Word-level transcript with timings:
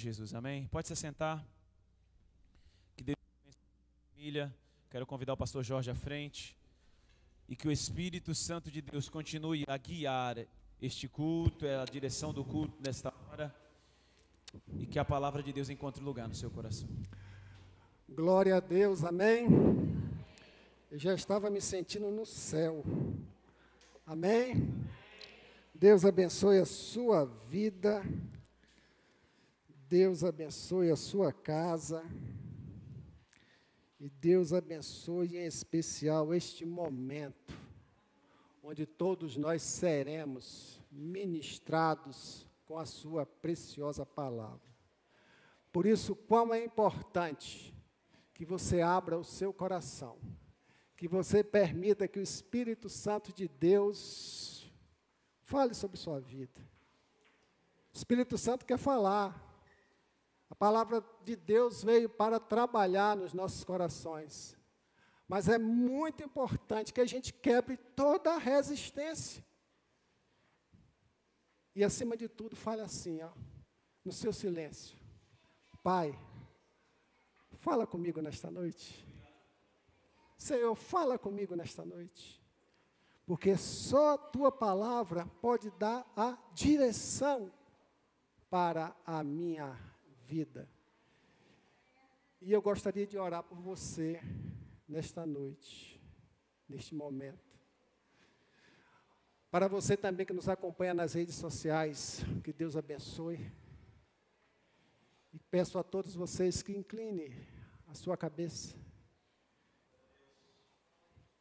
Jesus, 0.00 0.34
amém? 0.34 0.66
Pode 0.68 0.88
se 0.88 0.96
sentar. 0.96 1.46
Que 2.96 3.04
Deus 3.04 3.18
família. 4.14 4.54
Quero 4.90 5.06
convidar 5.06 5.34
o 5.34 5.36
pastor 5.36 5.62
Jorge 5.62 5.90
à 5.90 5.94
frente. 5.94 6.56
E 7.48 7.54
que 7.54 7.68
o 7.68 7.72
Espírito 7.72 8.34
Santo 8.34 8.70
de 8.70 8.80
Deus 8.80 9.08
continue 9.08 9.64
a 9.66 9.76
guiar 9.76 10.46
este 10.80 11.08
culto, 11.08 11.66
é 11.66 11.76
a 11.76 11.84
direção 11.84 12.32
do 12.32 12.44
culto 12.44 12.76
nesta 12.80 13.12
hora. 13.28 13.54
E 14.78 14.86
que 14.86 14.98
a 14.98 15.04
palavra 15.04 15.42
de 15.42 15.52
Deus 15.52 15.68
encontre 15.68 16.02
lugar 16.02 16.26
no 16.26 16.34
seu 16.34 16.50
coração. 16.50 16.88
Glória 18.08 18.56
a 18.56 18.60
Deus, 18.60 19.04
amém. 19.04 19.46
Eu 20.90 20.98
já 20.98 21.14
estava 21.14 21.50
me 21.50 21.60
sentindo 21.60 22.10
no 22.10 22.24
céu. 22.24 22.82
Amém. 24.06 24.74
Deus 25.74 26.04
abençoe 26.04 26.58
a 26.58 26.64
sua 26.64 27.24
vida. 27.48 28.02
Deus 29.90 30.22
abençoe 30.22 30.88
a 30.88 30.94
sua 30.94 31.32
casa. 31.32 32.04
E 33.98 34.08
Deus 34.08 34.52
abençoe 34.52 35.36
em 35.36 35.44
especial 35.44 36.32
este 36.32 36.64
momento, 36.64 37.52
onde 38.62 38.86
todos 38.86 39.36
nós 39.36 39.62
seremos 39.62 40.80
ministrados 40.92 42.46
com 42.64 42.78
a 42.78 42.86
sua 42.86 43.26
preciosa 43.26 44.06
palavra. 44.06 44.60
Por 45.72 45.84
isso, 45.84 46.14
quão 46.14 46.54
é 46.54 46.64
importante 46.64 47.74
que 48.32 48.44
você 48.44 48.80
abra 48.80 49.18
o 49.18 49.24
seu 49.24 49.52
coração, 49.52 50.16
que 50.96 51.08
você 51.08 51.42
permita 51.42 52.06
que 52.06 52.20
o 52.20 52.22
Espírito 52.22 52.88
Santo 52.88 53.32
de 53.32 53.48
Deus 53.48 54.72
fale 55.42 55.74
sobre 55.74 55.96
sua 55.96 56.20
vida. 56.20 56.60
O 57.92 57.96
Espírito 57.96 58.38
Santo 58.38 58.64
quer 58.64 58.78
falar. 58.78 59.49
A 60.50 60.54
palavra 60.54 61.02
de 61.24 61.36
Deus 61.36 61.84
veio 61.84 62.08
para 62.08 62.40
trabalhar 62.40 63.16
nos 63.16 63.32
nossos 63.32 63.62
corações. 63.62 64.58
Mas 65.28 65.48
é 65.48 65.56
muito 65.56 66.24
importante 66.24 66.92
que 66.92 67.00
a 67.00 67.06
gente 67.06 67.32
quebre 67.32 67.76
toda 67.76 68.34
a 68.34 68.38
resistência. 68.38 69.44
E 71.74 71.84
acima 71.84 72.16
de 72.16 72.28
tudo, 72.28 72.56
fale 72.56 72.82
assim, 72.82 73.22
ó, 73.22 73.30
no 74.04 74.10
seu 74.10 74.32
silêncio. 74.32 74.98
Pai, 75.84 76.18
fala 77.52 77.86
comigo 77.86 78.20
nesta 78.20 78.50
noite. 78.50 79.06
Senhor, 80.36 80.74
fala 80.74 81.16
comigo 81.16 81.54
nesta 81.54 81.84
noite. 81.84 82.42
Porque 83.24 83.56
só 83.56 84.14
a 84.14 84.18
tua 84.18 84.50
palavra 84.50 85.26
pode 85.40 85.70
dar 85.70 86.04
a 86.16 86.36
direção 86.52 87.52
para 88.50 88.96
a 89.06 89.22
minha 89.22 89.78
vida. 90.30 90.68
E 92.40 92.52
eu 92.52 92.62
gostaria 92.62 93.04
de 93.04 93.18
orar 93.18 93.42
por 93.42 93.58
você 93.58 94.20
nesta 94.88 95.26
noite, 95.26 96.00
neste 96.68 96.94
momento. 96.94 97.50
Para 99.50 99.66
você 99.66 99.96
também 99.96 100.24
que 100.24 100.32
nos 100.32 100.48
acompanha 100.48 100.94
nas 100.94 101.14
redes 101.14 101.34
sociais, 101.34 102.20
que 102.44 102.52
Deus 102.52 102.76
abençoe. 102.76 103.52
E 105.32 105.38
peço 105.50 105.76
a 105.80 105.82
todos 105.82 106.14
vocês 106.14 106.62
que 106.62 106.72
incline 106.72 107.34
a 107.88 107.94
sua 107.94 108.16
cabeça. 108.16 108.76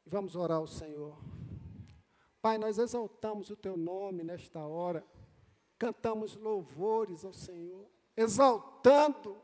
E 0.03 0.09
vamos 0.09 0.35
orar 0.35 0.57
ao 0.57 0.67
Senhor. 0.67 1.15
Pai, 2.41 2.57
nós 2.57 2.79
exaltamos 2.79 3.51
o 3.51 3.55
teu 3.55 3.77
nome 3.77 4.23
nesta 4.23 4.65
hora. 4.65 5.05
Cantamos 5.77 6.35
louvores 6.35 7.23
ao 7.23 7.33
Senhor 7.33 7.98
exaltando 8.19 9.37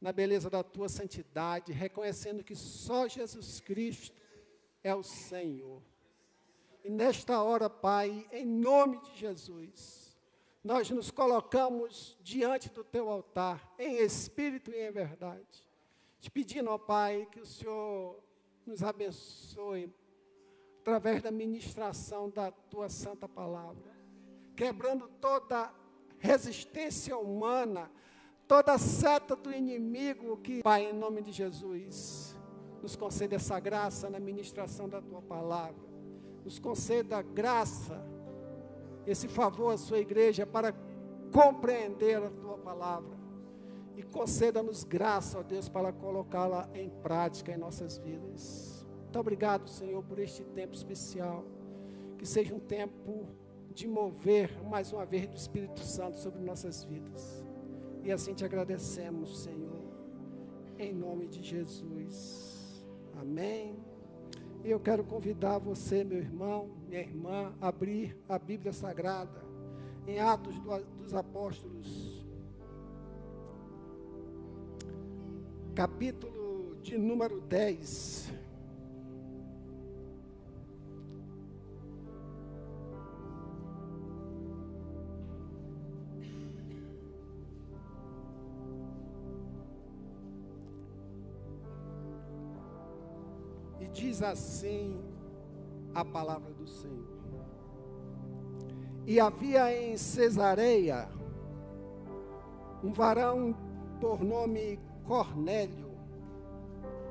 na 0.00 0.12
beleza 0.12 0.48
da 0.48 0.62
tua 0.62 0.88
santidade, 0.88 1.72
reconhecendo 1.72 2.42
que 2.42 2.56
só 2.56 3.06
Jesus 3.06 3.60
Cristo 3.60 4.18
é 4.82 4.94
o 4.94 5.02
Senhor. 5.02 5.82
E 6.82 6.88
nesta 6.88 7.42
hora, 7.42 7.68
Pai, 7.68 8.26
em 8.32 8.46
nome 8.46 8.98
de 9.02 9.14
Jesus, 9.14 10.16
nós 10.64 10.88
nos 10.88 11.10
colocamos 11.10 12.16
diante 12.22 12.70
do 12.70 12.82
teu 12.82 13.10
altar, 13.10 13.74
em 13.78 13.96
espírito 13.96 14.70
e 14.70 14.88
em 14.88 14.90
verdade, 14.90 15.66
te 16.18 16.30
pedindo, 16.30 16.70
ó 16.70 16.78
Pai, 16.78 17.28
que 17.30 17.40
o 17.40 17.46
Senhor 17.46 18.18
nos 18.64 18.82
abençoe 18.82 19.94
através 20.80 21.20
da 21.20 21.30
ministração 21.30 22.30
da 22.30 22.50
tua 22.50 22.88
santa 22.88 23.28
palavra, 23.28 23.92
quebrando 24.56 25.08
toda 25.20 25.70
resistência 26.20 27.16
humana, 27.16 27.90
toda 28.46 28.78
seta 28.78 29.34
do 29.34 29.52
inimigo 29.52 30.36
que, 30.36 30.62
Pai, 30.62 30.90
em 30.90 30.92
nome 30.92 31.22
de 31.22 31.32
Jesus, 31.32 32.36
nos 32.82 32.94
conceda 32.94 33.36
essa 33.36 33.58
graça 33.58 34.08
na 34.08 34.20
ministração 34.20 34.88
da 34.88 35.00
tua 35.00 35.22
palavra. 35.22 35.90
Nos 36.44 36.58
conceda 36.58 37.20
graça, 37.22 38.00
esse 39.06 39.28
favor 39.28 39.72
à 39.72 39.78
sua 39.78 39.98
igreja 39.98 40.46
para 40.46 40.74
compreender 41.32 42.22
a 42.22 42.30
tua 42.30 42.58
palavra. 42.58 43.18
E 43.96 44.02
conceda-nos 44.02 44.84
graça, 44.84 45.38
ó 45.38 45.42
Deus, 45.42 45.68
para 45.68 45.92
colocá-la 45.92 46.68
em 46.74 46.88
prática 46.88 47.52
em 47.52 47.56
nossas 47.56 47.98
vidas. 47.98 48.86
Muito 49.02 49.18
obrigado, 49.18 49.68
Senhor, 49.68 50.02
por 50.04 50.18
este 50.18 50.44
tempo 50.44 50.74
especial. 50.74 51.44
Que 52.16 52.26
seja 52.26 52.54
um 52.54 52.60
tempo 52.60 53.26
de 53.74 53.86
mover 53.86 54.62
mais 54.64 54.92
uma 54.92 55.04
vez 55.06 55.26
do 55.26 55.36
Espírito 55.36 55.80
Santo 55.80 56.18
sobre 56.18 56.40
nossas 56.40 56.84
vidas. 56.84 57.44
E 58.02 58.10
assim 58.10 58.34
te 58.34 58.44
agradecemos, 58.44 59.42
Senhor, 59.42 59.82
em 60.78 60.92
nome 60.92 61.28
de 61.28 61.42
Jesus. 61.42 62.84
Amém. 63.18 63.76
E 64.64 64.70
eu 64.70 64.80
quero 64.80 65.04
convidar 65.04 65.58
você, 65.58 66.04
meu 66.04 66.18
irmão, 66.18 66.70
minha 66.88 67.00
irmã, 67.00 67.54
a 67.60 67.68
abrir 67.68 68.16
a 68.28 68.38
Bíblia 68.38 68.72
Sagrada 68.72 69.42
em 70.06 70.18
Atos 70.18 70.54
dos 70.98 71.14
Apóstolos, 71.14 72.26
capítulo 75.74 76.76
de 76.82 76.98
número 76.98 77.40
10. 77.40 78.39
Diz 93.92 94.22
assim 94.22 95.00
a 95.94 96.04
palavra 96.04 96.52
do 96.52 96.66
Senhor. 96.66 97.20
E 99.06 99.18
havia 99.18 99.74
em 99.74 99.96
Cesareia 99.96 101.08
um 102.82 102.92
varão 102.92 103.54
por 104.00 104.22
nome 104.22 104.78
Cornélio, 105.04 105.90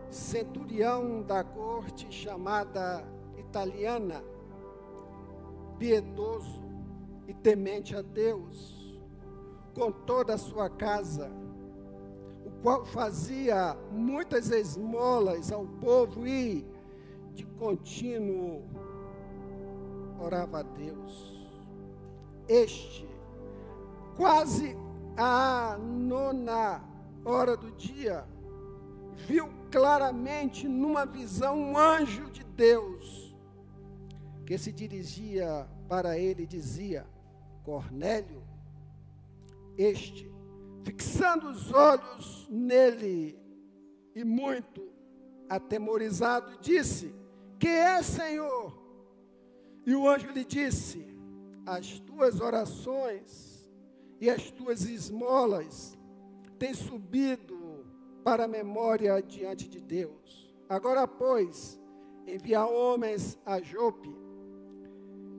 centurião 0.09 1.21
da 1.21 1.43
corte 1.43 2.11
chamada 2.11 3.03
italiana, 3.37 4.23
piedoso 5.77 6.61
e 7.27 7.33
temente 7.33 7.95
a 7.95 8.01
Deus, 8.01 8.97
com 9.75 9.91
toda 9.91 10.33
a 10.33 10.37
sua 10.37 10.69
casa, 10.69 11.29
fazia 12.85 13.75
muitas 13.91 14.51
esmolas 14.51 15.51
ao 15.51 15.65
povo 15.65 16.27
e 16.27 16.65
de 17.33 17.45
contínuo 17.45 18.63
orava 20.19 20.59
a 20.59 20.63
Deus. 20.63 21.49
Este, 22.47 23.07
quase 24.17 24.75
a 25.15 25.77
nona 25.77 26.81
hora 27.23 27.55
do 27.55 27.71
dia, 27.71 28.25
viu 29.27 29.49
claramente 29.71 30.67
numa 30.67 31.05
visão 31.05 31.57
um 31.57 31.77
anjo 31.77 32.29
de 32.31 32.43
Deus 32.43 33.35
que 34.45 34.57
se 34.57 34.71
dirigia 34.71 35.67
para 35.87 36.17
ele 36.17 36.43
e 36.43 36.47
dizia: 36.47 37.05
Cornélio, 37.63 38.41
este, 39.77 40.28
fixando 40.89 41.49
os 41.49 41.71
olhos 41.71 42.47
nele 42.49 43.37
e 44.15 44.23
muito 44.23 44.91
atemorizado, 45.47 46.57
disse: 46.59 47.13
que 47.59 47.67
é, 47.67 48.01
Senhor? 48.01 48.73
E 49.85 49.93
o 49.93 50.09
anjo 50.09 50.31
lhe 50.31 50.43
disse: 50.43 51.05
As 51.65 51.99
tuas 51.99 52.41
orações 52.41 53.69
e 54.19 54.29
as 54.29 54.49
tuas 54.49 54.81
esmolas 54.89 55.95
têm 56.57 56.73
subido 56.73 57.85
para 58.23 58.45
a 58.45 58.47
memória 58.47 59.21
diante 59.21 59.69
de 59.69 59.79
Deus. 59.79 60.55
Agora, 60.67 61.07
pois, 61.07 61.79
envia 62.25 62.65
homens 62.65 63.37
a 63.45 63.59
Jope 63.61 64.15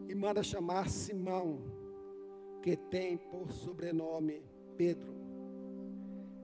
e 0.08 0.14
manda 0.14 0.42
chamar 0.42 0.88
Simão, 0.88 1.60
que 2.62 2.76
tem 2.76 3.16
por 3.16 3.50
sobrenome 3.50 4.42
Pedro. 4.76 5.19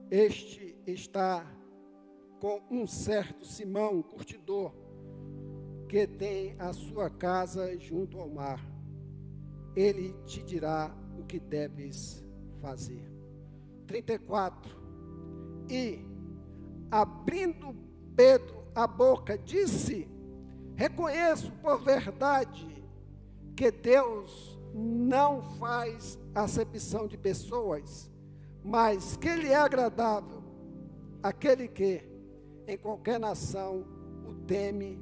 Este 0.09 0.75
está 0.85 1.45
com 2.39 2.61
um 2.71 2.87
certo 2.87 3.45
Simão, 3.45 4.01
curtidor, 4.01 4.71
que 5.89 6.07
tem 6.07 6.55
a 6.59 6.71
sua 6.71 7.09
casa 7.09 7.77
junto 7.77 8.17
ao 8.19 8.29
mar. 8.29 8.65
Ele 9.75 10.13
te 10.25 10.41
dirá 10.43 10.95
o 11.19 11.25
que 11.25 11.39
deves 11.39 12.23
fazer. 12.61 13.11
34. 13.85 14.71
E, 15.69 15.99
abrindo 16.89 17.75
Pedro 18.15 18.63
a 18.73 18.87
boca, 18.87 19.37
disse: 19.37 20.07
Reconheço 20.75 21.51
por 21.61 21.83
verdade 21.83 22.65
que 23.55 23.71
Deus 23.71 24.57
não 24.73 25.41
faz 25.57 26.17
acepção 26.33 27.07
de 27.07 27.17
pessoas, 27.17 28.09
mas 28.67 29.15
que 29.15 29.29
Ele 29.29 29.47
é 29.47 29.55
agradável 29.55 30.43
aquele 31.23 31.69
que, 31.69 32.03
em 32.67 32.77
qualquer 32.77 33.17
nação, 33.17 33.85
o 34.27 34.33
teme 34.45 34.99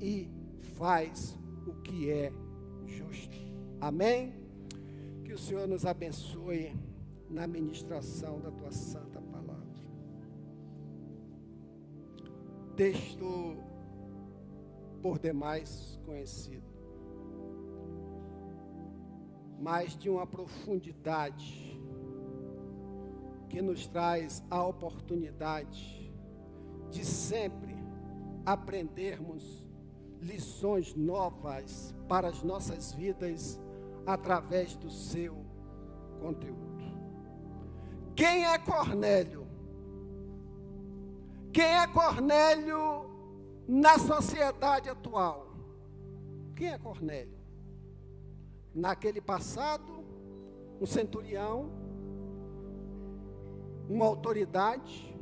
e 0.00 0.30
faz 0.76 1.36
o 1.66 1.74
que 1.82 2.08
é 2.08 2.32
justo. 2.86 3.36
Amém? 3.80 4.34
Que 5.24 5.32
o 5.32 5.38
Senhor 5.38 5.66
nos 5.66 5.84
abençoe 5.84 6.72
na 7.28 7.44
ministração 7.48 8.40
da 8.40 8.52
tua 8.52 8.70
santa 8.70 9.20
palavra. 9.20 9.66
Texto 12.76 13.56
por 15.02 15.18
demais 15.18 15.98
conhecido, 16.06 16.62
mas 19.58 19.98
de 19.98 20.08
uma 20.08 20.24
profundidade 20.24 21.67
que 23.48 23.62
nos 23.62 23.86
traz 23.86 24.42
a 24.50 24.62
oportunidade 24.64 26.12
de 26.90 27.04
sempre 27.04 27.76
aprendermos 28.44 29.66
lições 30.20 30.94
novas 30.94 31.94
para 32.08 32.28
as 32.28 32.42
nossas 32.42 32.92
vidas 32.92 33.60
através 34.06 34.76
do 34.76 34.90
seu 34.90 35.36
conteúdo. 36.20 36.68
Quem 38.14 38.46
é 38.46 38.58
Cornélio? 38.58 39.46
Quem 41.52 41.64
é 41.64 41.86
Cornélio 41.86 43.08
na 43.66 43.98
sociedade 43.98 44.88
atual? 44.88 45.46
Quem 46.56 46.68
é 46.72 46.78
Cornélio? 46.78 47.38
Naquele 48.74 49.20
passado, 49.20 50.04
um 50.80 50.86
centurião, 50.86 51.70
uma 53.88 54.04
autoridade, 54.04 55.16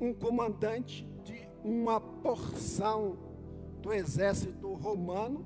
um 0.00 0.12
comandante 0.12 1.06
de 1.22 1.48
uma 1.62 2.00
porção 2.00 3.16
do 3.80 3.92
exército 3.92 4.72
romano, 4.74 5.44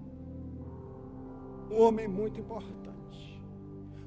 um 1.71 1.81
homem 1.81 2.09
muito 2.09 2.41
importante. 2.41 3.43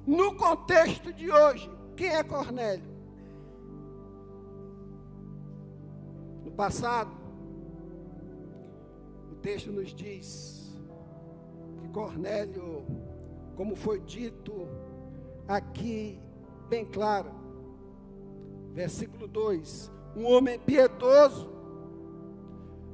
No 0.07 0.35
contexto 0.35 1.13
de 1.13 1.31
hoje, 1.31 1.69
quem 1.95 2.09
é 2.09 2.23
Cornélio? 2.23 2.89
No 6.43 6.51
passado, 6.51 7.11
o 9.31 9.35
texto 9.35 9.71
nos 9.71 9.93
diz 9.93 10.79
que 11.79 11.89
Cornélio, 11.89 12.83
como 13.55 13.75
foi 13.75 13.99
dito 13.99 14.67
aqui, 15.47 16.19
bem 16.69 16.85
claro, 16.85 17.31
versículo 18.73 19.27
2: 19.27 19.91
um 20.15 20.25
homem 20.25 20.59
piedoso, 20.59 21.49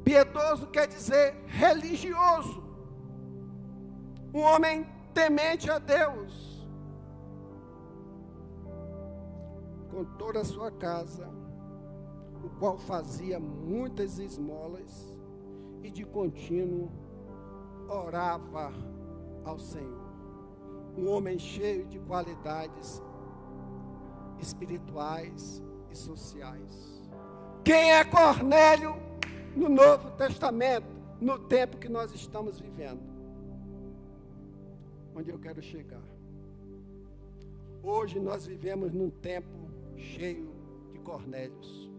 piedoso 0.03 0.67
quer 0.67 0.87
dizer 0.87 1.35
religioso, 1.47 2.63
um 4.33 4.39
homem 4.39 4.87
temente 5.13 5.69
a 5.69 5.77
Deus, 5.77 6.65
com 9.91 10.05
toda 10.17 10.39
a 10.39 10.45
sua 10.45 10.71
casa, 10.71 11.29
o 12.43 12.49
qual 12.57 12.77
fazia 12.77 13.39
muitas 13.39 14.19
esmolas 14.19 15.13
e 15.83 15.91
de 15.91 16.05
contínuo 16.05 16.91
orava 17.87 18.71
ao 19.43 19.59
Senhor. 19.59 20.05
Um 20.97 21.09
homem 21.09 21.37
cheio 21.37 21.85
de 21.87 21.99
qualidades 21.99 23.01
espirituais 24.39 25.61
e 25.91 25.95
sociais. 25.95 27.03
Quem 27.63 27.93
é 27.93 28.03
Cornélio 28.03 28.95
no 29.55 29.69
Novo 29.69 30.11
Testamento, 30.11 30.87
no 31.19 31.39
tempo 31.39 31.77
que 31.77 31.89
nós 31.89 32.13
estamos 32.13 32.59
vivendo? 32.59 33.01
Onde 35.15 35.31
eu 35.31 35.39
quero 35.39 35.61
chegar. 35.61 36.03
Hoje 37.81 38.19
nós 38.19 38.45
vivemos 38.45 38.91
num 38.91 39.09
tempo 39.09 39.69
cheio 39.97 40.53
de 40.91 40.99
Cornélios. 40.99 41.89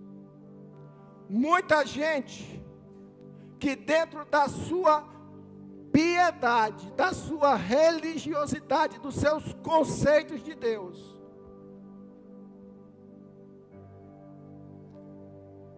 Muita 1.29 1.85
gente 1.85 2.63
que 3.59 3.75
dentro 3.75 4.25
da 4.27 4.49
sua 4.49 5.05
piedade, 5.93 6.93
da 6.93 7.13
sua 7.13 7.55
religiosidade, 7.55 9.01
dos 9.01 9.15
seus 9.15 9.55
conceitos 9.63 10.45
de 10.45 10.55
Deus, 10.55 11.16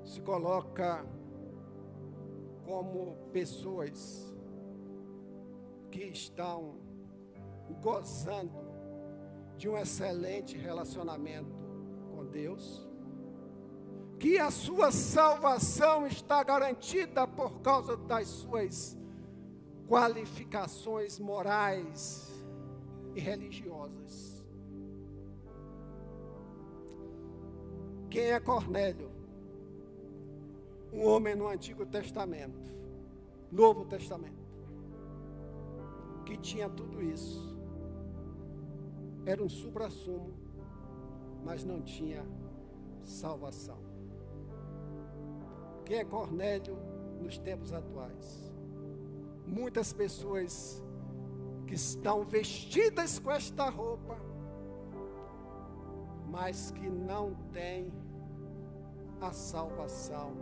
se 0.08 0.20
coloca 0.22 1.04
como 2.64 3.16
pessoas 3.32 4.34
que 5.90 6.04
estão 6.04 6.76
gozando 7.80 8.68
de 9.56 9.68
um 9.68 9.76
excelente 9.76 10.56
relacionamento 10.56 11.58
Deus, 12.28 12.86
que 14.18 14.38
a 14.38 14.50
sua 14.50 14.90
salvação 14.90 16.06
está 16.06 16.42
garantida 16.42 17.26
por 17.26 17.60
causa 17.60 17.96
das 17.96 18.28
suas 18.28 18.96
qualificações 19.88 21.18
morais 21.18 22.28
e 23.14 23.20
religiosas. 23.20 24.44
Quem 28.10 28.30
é 28.30 28.40
Cornélio? 28.40 29.17
Um 30.92 31.06
homem 31.06 31.34
no 31.34 31.48
Antigo 31.48 31.84
Testamento, 31.86 32.72
Novo 33.50 33.84
Testamento, 33.84 34.48
que 36.24 36.36
tinha 36.36 36.68
tudo 36.68 37.02
isso. 37.02 37.56
Era 39.26 39.42
um 39.42 39.48
supra-sumo 39.48 40.48
mas 41.44 41.64
não 41.64 41.80
tinha 41.80 42.26
salvação. 43.02 43.78
Quem 45.84 45.98
é 45.98 46.04
Cornélio 46.04 46.76
nos 47.22 47.38
tempos 47.38 47.72
atuais? 47.72 48.52
Muitas 49.46 49.92
pessoas 49.92 50.82
que 51.66 51.74
estão 51.74 52.24
vestidas 52.24 53.18
com 53.18 53.30
esta 53.30 53.68
roupa, 53.70 54.18
mas 56.26 56.70
que 56.70 56.88
não 56.88 57.34
têm 57.52 57.90
a 59.20 59.32
salvação 59.32 60.34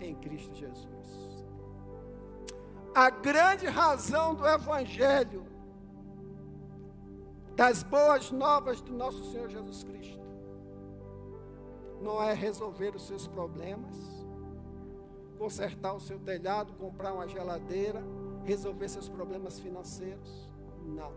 em 0.00 0.14
Cristo 0.14 0.54
Jesus. 0.54 1.46
A 2.94 3.10
grande 3.10 3.66
razão 3.66 4.34
do 4.34 4.46
Evangelho 4.46 5.46
das 7.54 7.82
boas 7.82 8.30
novas 8.30 8.80
do 8.80 8.92
nosso 8.92 9.24
Senhor 9.32 9.48
Jesus 9.48 9.82
Cristo. 9.82 10.20
Não 12.00 12.22
é 12.22 12.34
resolver 12.34 12.94
os 12.94 13.06
seus 13.06 13.26
problemas, 13.26 13.96
consertar 15.38 15.94
o 15.94 16.00
seu 16.00 16.18
telhado, 16.18 16.74
comprar 16.74 17.14
uma 17.14 17.26
geladeira, 17.26 18.02
resolver 18.44 18.88
seus 18.88 19.08
problemas 19.08 19.58
financeiros. 19.58 20.52
Não. 20.84 21.12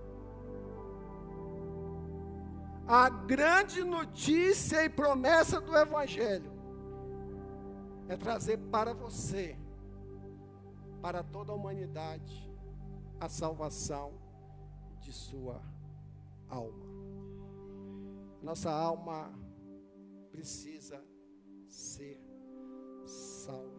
A 2.88 3.10
grande 3.10 3.84
notícia 3.84 4.84
e 4.84 4.90
promessa 4.90 5.62
do 5.62 5.78
Evangelho 5.78 6.59
é 8.10 8.18
trazer 8.18 8.58
para 8.72 8.92
você, 8.92 9.56
para 11.00 11.22
toda 11.22 11.52
a 11.52 11.56
humanidade, 11.56 12.52
a 13.20 13.30
salvação 13.30 14.14
de 15.00 15.14
sua 15.14 15.62
alma. 16.50 16.90
Nossa 18.42 18.72
alma 18.72 19.32
precisa 20.32 21.06
ser 21.68 22.20
salva. 23.06 23.70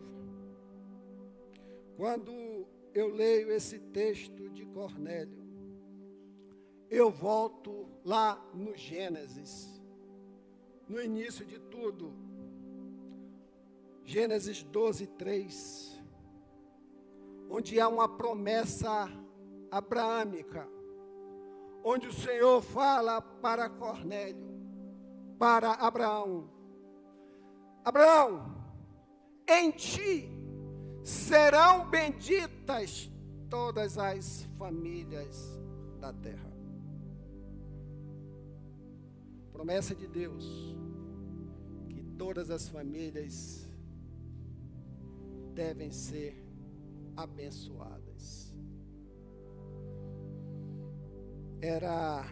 Quando 1.96 2.32
eu 2.94 3.08
leio 3.08 3.50
esse 3.50 3.80
texto 3.80 4.48
de 4.48 4.64
Cornélio, 4.66 5.44
eu 6.88 7.10
volto 7.10 7.88
lá 8.04 8.48
no 8.54 8.76
Gênesis, 8.76 9.82
no 10.88 11.02
início 11.02 11.44
de 11.44 11.58
tudo. 11.58 12.29
Gênesis 14.04 14.62
12, 14.62 15.06
3, 15.06 16.02
onde 17.48 17.80
há 17.80 17.88
uma 17.88 18.08
promessa 18.08 19.08
abraâmica, 19.70 20.68
onde 21.84 22.08
o 22.08 22.12
Senhor 22.12 22.60
fala 22.62 23.20
para 23.20 23.68
Cornélio, 23.68 24.50
para 25.38 25.72
Abraão: 25.72 26.50
Abraão, 27.84 28.54
em 29.48 29.70
ti 29.70 30.28
serão 31.02 31.88
benditas 31.88 33.10
todas 33.48 33.98
as 33.98 34.44
famílias 34.58 35.58
da 35.98 36.12
terra. 36.12 36.50
Promessa 39.52 39.94
de 39.94 40.06
Deus 40.06 40.76
que 41.88 42.02
todas 42.16 42.50
as 42.50 42.68
famílias 42.68 43.69
devem 45.50 45.90
ser 45.90 46.42
abençoadas. 47.16 48.54
Era 51.60 52.24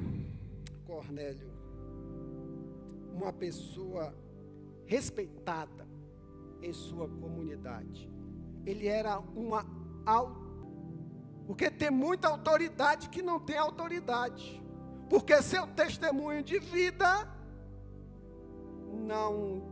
Cornélio 0.87 1.53
uma 3.13 3.33
pessoa 3.33 4.15
respeitada 4.87 5.87
em 6.63 6.73
sua 6.73 7.09
comunidade. 7.09 8.11
Ele 8.65 8.87
era 8.87 9.19
uma 9.19 9.67
porque 11.47 11.71
tem 11.71 11.91
muita 11.91 12.29
autoridade 12.29 13.09
que 13.11 13.21
não 13.21 13.39
tem 13.41 13.57
autoridade. 13.57 14.63
Porque 15.11 15.41
seu 15.43 15.67
testemunho 15.67 16.43
de 16.43 16.59
vida 16.59 17.07
não 19.07 19.63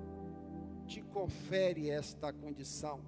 te 0.86 1.02
confere 1.02 1.90
esta 1.90 2.32
condição. 2.32 3.00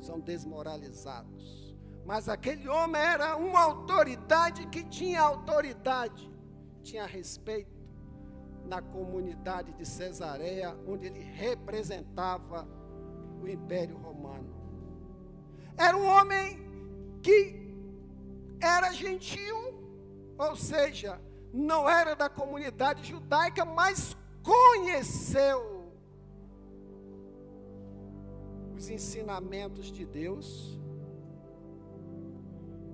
São 0.00 0.20
desmoralizados. 0.20 1.76
Mas 2.04 2.28
aquele 2.28 2.68
homem 2.68 3.00
era 3.00 3.36
uma 3.36 3.60
autoridade 3.60 4.66
que 4.68 4.82
tinha 4.84 5.20
autoridade, 5.20 6.30
tinha 6.82 7.06
respeito 7.06 7.80
na 8.64 8.80
comunidade 8.80 9.72
de 9.72 9.84
Cesareia, 9.86 10.76
onde 10.86 11.06
ele 11.06 11.20
representava 11.20 12.66
o 13.42 13.48
Império 13.48 13.96
Romano. 13.96 14.48
Era 15.76 15.96
um 15.96 16.06
homem 16.06 16.58
que 17.22 17.74
era 18.60 18.92
gentil, 18.92 19.56
ou 20.38 20.54
seja, 20.56 21.20
não 21.52 21.88
era 21.88 22.14
da 22.14 22.28
comunidade 22.28 23.08
judaica, 23.08 23.64
mas 23.64 24.16
conheceu 24.42 25.79
os 28.80 28.88
ensinamentos 28.88 29.92
de 29.92 30.06
Deus. 30.06 30.80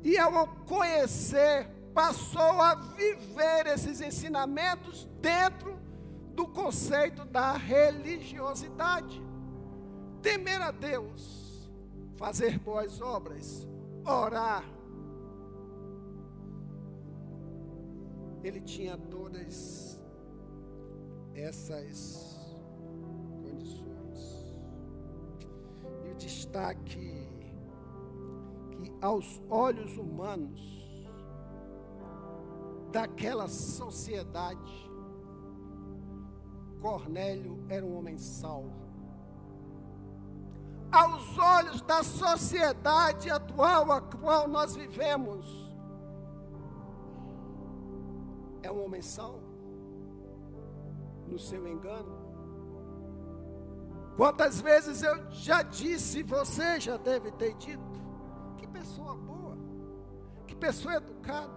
E 0.03 0.19
ao 0.19 0.49
conhecer, 0.67 1.69
passou 1.95 2.61
a 2.61 2.75
viver 2.75 3.69
esses 3.69 4.01
ensinamentos 4.01 5.09
dentro 5.21 5.79
do 6.35 6.45
conceito 6.49 7.25
da 7.25 7.53
religiosidade. 7.53 9.23
Temer 10.21 10.61
a 10.61 10.73
Deus, 10.73 11.71
fazer 12.17 12.59
boas 12.59 13.01
obras, 13.01 13.67
orar. 14.05 14.65
Ele 18.43 18.61
tinha 18.61 18.99
todas 18.99 20.01
essas 21.33 22.36
destaque 26.17 27.29
que 28.71 28.93
aos 29.01 29.41
olhos 29.49 29.97
humanos 29.97 30.77
daquela 32.91 33.49
sociedade, 33.49 34.91
Cornélio 36.81 37.65
era 37.69 37.85
um 37.85 37.97
homem 37.97 38.17
salvo. 38.19 38.87
Aos 40.91 41.37
olhos 41.37 41.83
da 41.83 42.03
sociedade 42.03 43.29
atual 43.29 43.91
a 43.93 44.01
qual 44.01 44.49
nós 44.49 44.77
vivemos, 44.77 45.67
é 48.63 48.71
um 48.71 48.85
homem 48.85 49.03
salvo 49.03 49.47
no 51.27 51.39
seu 51.39 51.67
engano. 51.67 52.16
Quantas 54.17 54.63
vezes 54.63 55.03
eu 55.03 55.31
já 55.31 55.61
disse, 55.61 56.23
você 56.23 56.81
já 56.81 56.97
deve 56.97 57.31
ter 57.33 57.55
dito, 57.55 58.01
que 58.57 58.67
pessoa 58.67 59.15
boa, 59.15 59.59
que 60.47 60.57
pessoa 60.57 60.95
educada, 60.95 61.53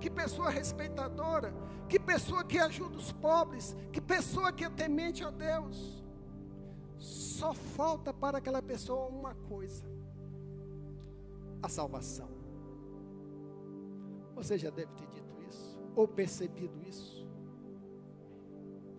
que 0.00 0.10
pessoa 0.10 0.50
respeitadora, 0.50 1.54
que 1.88 2.00
pessoa 2.00 2.42
que 2.42 2.58
ajuda 2.58 2.96
os 2.96 3.12
pobres, 3.12 3.76
que 3.92 4.00
pessoa 4.00 4.52
que 4.52 4.64
é 4.64 4.70
temente 4.70 5.22
a 5.22 5.30
Deus. 5.30 6.02
Só 6.98 7.54
falta 7.54 8.12
para 8.12 8.38
aquela 8.38 8.60
pessoa 8.60 9.06
uma 9.06 9.34
coisa: 9.34 9.84
a 11.62 11.68
salvação. 11.68 12.28
Você 14.34 14.58
já 14.58 14.70
deve 14.70 14.92
ter 14.94 15.06
dito 15.06 15.40
isso, 15.48 15.78
ou 15.94 16.08
percebido 16.08 16.82
isso. 16.82 17.24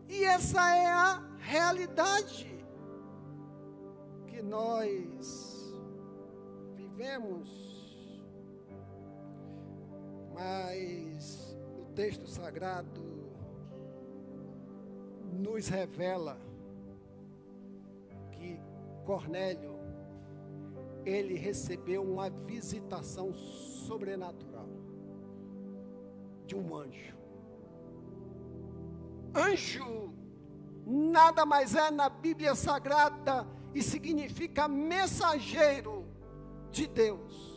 E 0.08 0.24
essa 0.24 0.74
é 0.78 0.86
a 0.86 1.22
realidade 1.40 2.55
que 4.36 4.42
nós 4.42 5.74
vivemos 6.76 7.50
mas 10.34 11.58
o 11.80 11.86
texto 11.94 12.28
sagrado 12.28 13.02
nos 15.32 15.70
revela 15.70 16.38
que 18.34 18.60
Cornélio 19.06 19.80
ele 21.06 21.36
recebeu 21.36 22.04
uma 22.04 22.30
visitação 22.30 23.34
sobrenatural 23.34 24.68
de 26.46 26.58
um 26.58 26.76
anjo. 26.76 27.16
Anjo 29.34 30.14
nada 30.86 31.46
mais 31.46 31.74
é 31.74 31.90
na 31.90 32.10
Bíblia 32.10 32.54
Sagrada 32.54 33.56
e 33.76 33.84
significa 33.84 34.68
mensageiro 34.68 36.04
de 36.72 36.88
Deus 36.88 37.56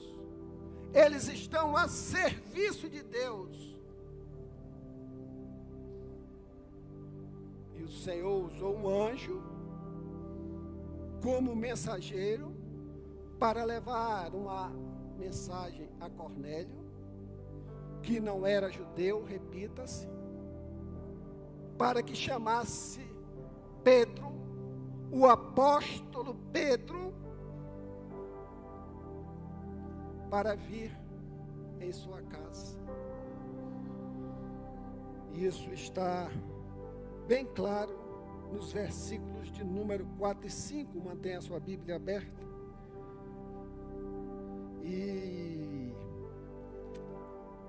eles 0.92 1.28
estão 1.28 1.76
a 1.76 1.88
serviço 1.88 2.88
de 2.88 3.02
Deus. 3.02 3.76
E 7.76 7.82
o 7.82 7.88
Senhor 7.88 8.46
usou 8.46 8.76
um 8.76 8.88
anjo 8.88 9.42
como 11.22 11.54
mensageiro 11.54 12.54
para 13.38 13.64
levar 13.64 14.34
uma 14.34 14.72
mensagem 15.16 15.88
a 16.00 16.08
Cornélio, 16.08 16.84
que 18.02 18.18
não 18.18 18.46
era 18.46 18.70
judeu, 18.70 19.24
repita-se, 19.24 20.08
para 21.76 22.02
que 22.02 22.14
chamasse 22.14 23.00
Pedro, 23.84 24.32
o 25.10 25.26
apóstolo 25.26 26.34
Pedro, 26.52 27.14
para 30.30 30.54
vir 30.54 30.90
em 31.80 31.92
sua 31.92 32.20
casa. 32.22 32.76
Isso 35.32 35.70
está 35.70 36.28
bem 37.26 37.46
claro 37.54 37.96
nos 38.52 38.72
versículos 38.72 39.50
de 39.52 39.62
número 39.64 40.06
4 40.18 40.46
e 40.46 40.50
5. 40.50 41.00
Mantenha 41.00 41.38
a 41.38 41.40
sua 41.40 41.60
Bíblia 41.60 41.96
aberta. 41.96 42.42
E 44.82 45.92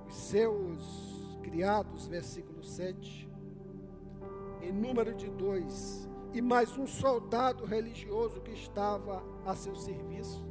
os 0.08 0.16
seus 0.16 1.40
criados, 1.44 2.08
versículo 2.08 2.64
7, 2.64 3.30
em 4.62 4.72
número 4.72 5.14
de 5.14 5.30
dois, 5.30 6.09
e 6.34 6.42
mais 6.42 6.78
um 6.78 6.86
soldado 6.86 7.66
religioso 7.66 8.42
que 8.42 8.52
estava 8.52 9.24
a 9.46 9.56
seu 9.56 9.76
serviço 9.76 10.48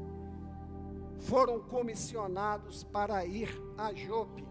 foram 1.20 1.61
comissionados 1.61 2.85
para 2.85 3.25
ir 3.25 3.49
a 3.76 3.92
Jope, 3.92 4.47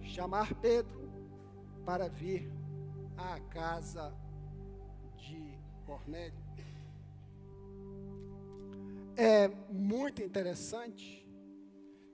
chamar 0.00 0.54
Pedro 0.54 1.10
para 1.84 2.08
vir 2.08 2.50
à 3.16 3.38
casa 3.40 4.14
de 5.16 5.58
Cornélio. 5.84 6.40
É 9.16 9.48
muito 9.68 10.22
interessante 10.22 11.22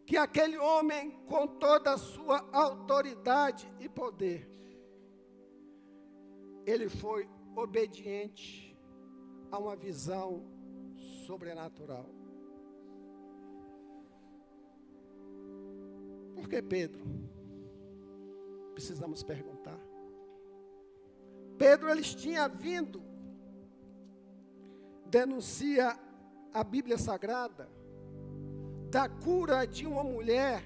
que 0.05 0.17
aquele 0.17 0.59
homem, 0.59 1.11
com 1.27 1.47
toda 1.47 1.93
a 1.93 1.99
sua 1.99 2.49
autoridade 2.53 3.71
e 3.79 3.89
poder, 3.89 4.58
ele 6.71 6.89
foi 6.89 7.29
obediente 7.57 8.77
a 9.51 9.59
uma 9.59 9.75
visão 9.75 10.45
sobrenatural. 11.27 12.07
Por 16.35 16.49
que 16.49 16.61
Pedro? 16.63 17.03
Precisamos 18.75 19.23
perguntar. 19.23 19.81
Pedro 21.57 21.91
eles 21.91 22.15
tinha 22.15 22.47
vindo 22.49 23.03
denuncia 25.07 25.99
a 26.53 26.63
Bíblia 26.63 26.99
Sagrada 26.99 27.69
da 28.91 29.09
cura 29.09 29.67
de 29.67 29.87
uma 29.87 30.05
mulher, 30.05 30.63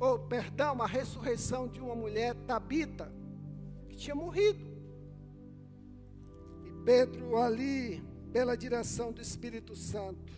ou 0.00 0.18
perdão, 0.18 0.80
a 0.80 0.86
ressurreição 0.86 1.68
de 1.68 1.80
uma 1.80 1.94
mulher, 1.94 2.34
Tabita, 2.46 3.12
que 3.88 3.96
tinha 3.96 4.14
morrido. 4.14 4.65
Pedro, 6.86 7.36
ali, 7.36 8.00
pela 8.32 8.56
direção 8.56 9.10
do 9.10 9.20
Espírito 9.20 9.74
Santo, 9.74 10.32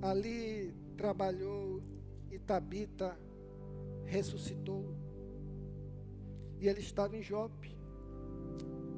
ali 0.00 0.74
trabalhou 0.96 1.82
e 2.30 2.38
Tabita 2.38 3.14
ressuscitou. 4.06 4.96
E 6.58 6.66
ele 6.66 6.80
estava 6.80 7.14
em 7.14 7.22
Jope, 7.22 7.76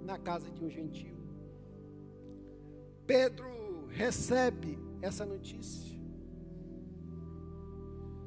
na 0.05 0.17
casa 0.19 0.49
de 0.53 0.65
um 0.65 0.71
gentio. 0.71 1.17
Pedro 3.05 3.89
recebe 3.89 4.79
essa 5.03 5.27
notícia. 5.27 5.99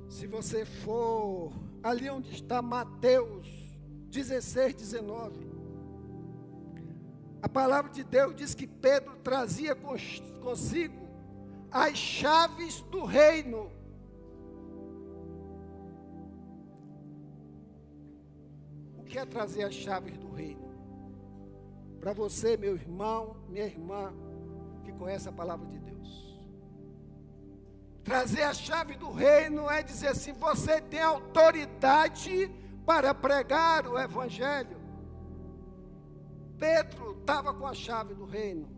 Se 0.10 0.28
você 0.28 0.66
for 0.66 1.54
ali 1.82 2.10
onde 2.10 2.34
está 2.34 2.62
Mateus 2.62 3.48
16, 4.10 4.74
19, 4.74 5.47
a 5.47 5.47
palavra 7.58 7.92
de 7.92 8.04
Deus 8.04 8.36
diz 8.36 8.54
que 8.54 8.68
Pedro 8.68 9.18
trazia 9.24 9.76
consigo 9.76 11.08
as 11.72 11.98
chaves 11.98 12.82
do 12.84 13.04
reino. 13.04 13.72
O 18.96 19.04
que 19.04 19.18
é 19.18 19.26
trazer 19.26 19.64
as 19.64 19.74
chaves 19.74 20.16
do 20.20 20.32
reino? 20.32 20.72
Para 22.00 22.14
você, 22.14 22.56
meu 22.56 22.76
irmão, 22.76 23.38
minha 23.50 23.66
irmã, 23.66 24.14
que 24.84 24.92
conhece 24.92 25.28
a 25.28 25.32
palavra 25.32 25.66
de 25.66 25.80
Deus. 25.80 26.40
Trazer 28.04 28.44
a 28.44 28.54
chave 28.54 28.96
do 28.98 29.10
reino 29.10 29.68
é 29.68 29.82
dizer 29.82 30.10
assim: 30.10 30.34
você 30.34 30.80
tem 30.80 31.02
autoridade 31.02 32.52
para 32.86 33.16
pregar 33.16 33.88
o 33.88 33.98
evangelho. 33.98 34.78
Pedro 36.60 37.07
estava 37.28 37.54
com 37.54 37.68
a 37.68 37.74
chave 37.74 38.14
do 38.14 38.24
reino. 38.24 38.70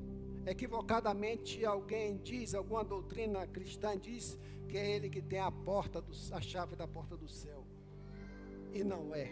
Equivocadamente 0.43 1.63
alguém 1.63 2.17
diz, 2.17 2.55
alguma 2.55 2.83
doutrina 2.83 3.45
cristã 3.45 3.95
diz 3.95 4.39
que 4.67 4.75
é 4.75 4.95
ele 4.95 5.07
que 5.07 5.21
tem 5.21 5.39
a 5.39 5.51
porta 5.51 6.01
do, 6.01 6.11
a 6.31 6.41
chave 6.41 6.75
da 6.75 6.87
porta 6.87 7.15
do 7.15 7.27
céu. 7.27 7.63
E 8.73 8.83
não 8.83 9.13
é. 9.13 9.29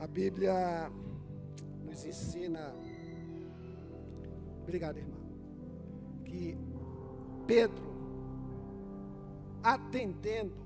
A 0.00 0.06
Bíblia 0.06 0.90
nos 1.84 2.06
ensina 2.06 2.74
Obrigado, 4.62 4.96
irmã. 4.96 5.16
Que 6.24 6.56
Pedro, 7.46 7.92
atendendo 9.62 10.61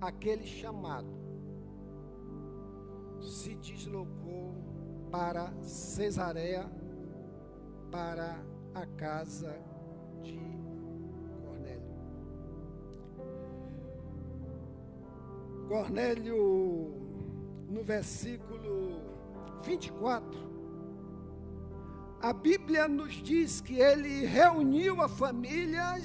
aquele 0.00 0.46
chamado, 0.46 1.08
se 3.20 3.54
deslocou 3.56 4.54
para 5.10 5.52
Cesareia, 5.60 6.70
para 7.90 8.42
a 8.74 8.86
casa 8.86 9.54
de 10.22 10.40
Cornélio. 11.44 11.82
Cornélio, 15.68 16.94
no 17.68 17.84
versículo 17.84 19.00
24, 19.62 20.50
a 22.22 22.32
Bíblia 22.32 22.88
nos 22.88 23.14
diz 23.14 23.60
que 23.60 23.74
ele 23.74 24.24
reuniu 24.24 25.02
a 25.02 25.08
família 25.08 26.00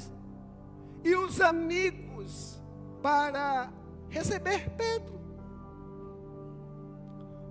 e 1.04 1.16
os 1.16 1.40
amigos 1.40 2.62
para 3.02 3.72
receber 4.16 4.70
Pedro. 4.72 5.16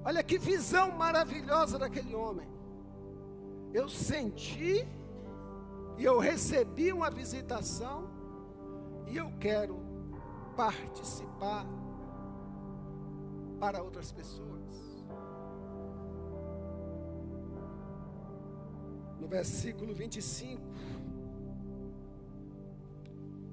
Olha 0.05 0.23
que 0.23 0.39
visão 0.39 0.91
maravilhosa 0.93 1.79
daquele 1.79 2.15
homem. 2.15 2.49
Eu 3.73 3.89
senti 3.89 4.87
e 5.99 6.05
eu 6.05 6.19
recebi 6.19 6.93
uma 6.93 7.11
visitação 7.11 8.09
e 9.07 9.17
eu 9.17 9.31
quero 9.39 9.79
participar 10.57 11.67
para 13.59 13.83
outras 13.83 14.11
pessoas. 14.13 14.55
no 19.25 19.29
versículo 19.29 19.95
25, 19.95 20.61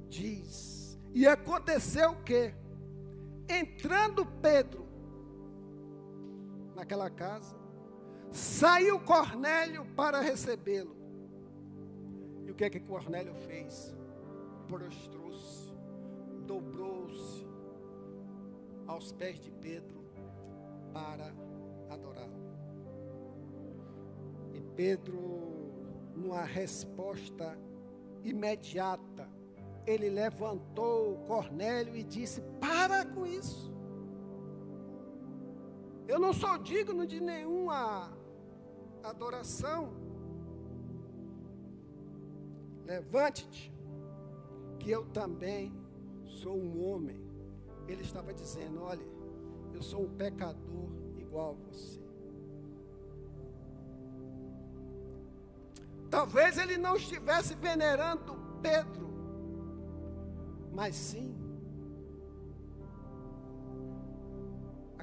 diz: 0.10 1.00
E 1.14 1.26
aconteceu 1.26 2.12
o 2.12 2.24
que? 2.24 2.54
Entrando 3.52 4.26
Pedro 4.26 4.88
naquela 6.74 7.10
casa, 7.10 7.56
saiu 8.32 9.00
Cornélio 9.02 9.86
para 9.96 10.22
recebê-lo. 10.22 10.96
E 12.46 12.52
o 12.52 12.56
que 12.56 12.64
é 12.64 12.70
que 12.70 12.80
Cornélio 12.80 13.36
fez? 13.36 13.96
Prostrou-se, 14.68 15.74
dobrou-se 16.48 17.46
aos 18.88 19.12
pés 19.12 19.40
de 19.40 19.52
Pedro 19.52 20.02
para 20.94 21.34
adorá-lo. 21.90 22.42
E 24.54 24.62
Pedro 24.76 25.52
numa 26.16 26.44
resposta 26.44 27.58
imediata, 28.24 29.28
ele 29.86 30.10
levantou 30.10 31.18
Cornélio 31.26 31.96
e 31.96 32.04
disse: 32.04 32.42
Para 32.92 33.06
com 33.06 33.26
isso. 33.26 33.74
Eu 36.06 36.20
não 36.20 36.34
sou 36.34 36.58
digno 36.58 37.08
de 37.08 37.22
nenhuma 37.22 38.12
adoração. 39.02 39.94
Levante-te, 42.84 43.74
que 44.78 44.92
eu 44.92 45.06
também 45.06 45.74
sou 46.26 46.58
um 46.58 46.86
homem. 46.86 47.18
Ele 47.88 48.02
estava 48.02 48.34
dizendo: 48.34 48.82
Olha, 48.82 49.08
eu 49.74 49.82
sou 49.82 50.04
um 50.04 50.14
pecador 50.18 50.90
igual 51.18 51.52
a 51.52 51.72
você. 51.72 52.02
Talvez 56.10 56.58
ele 56.58 56.76
não 56.78 56.98
estivesse 56.98 57.56
venerando 57.56 58.38
Pedro, 58.62 59.08
mas 60.74 60.94
sim 60.94 61.41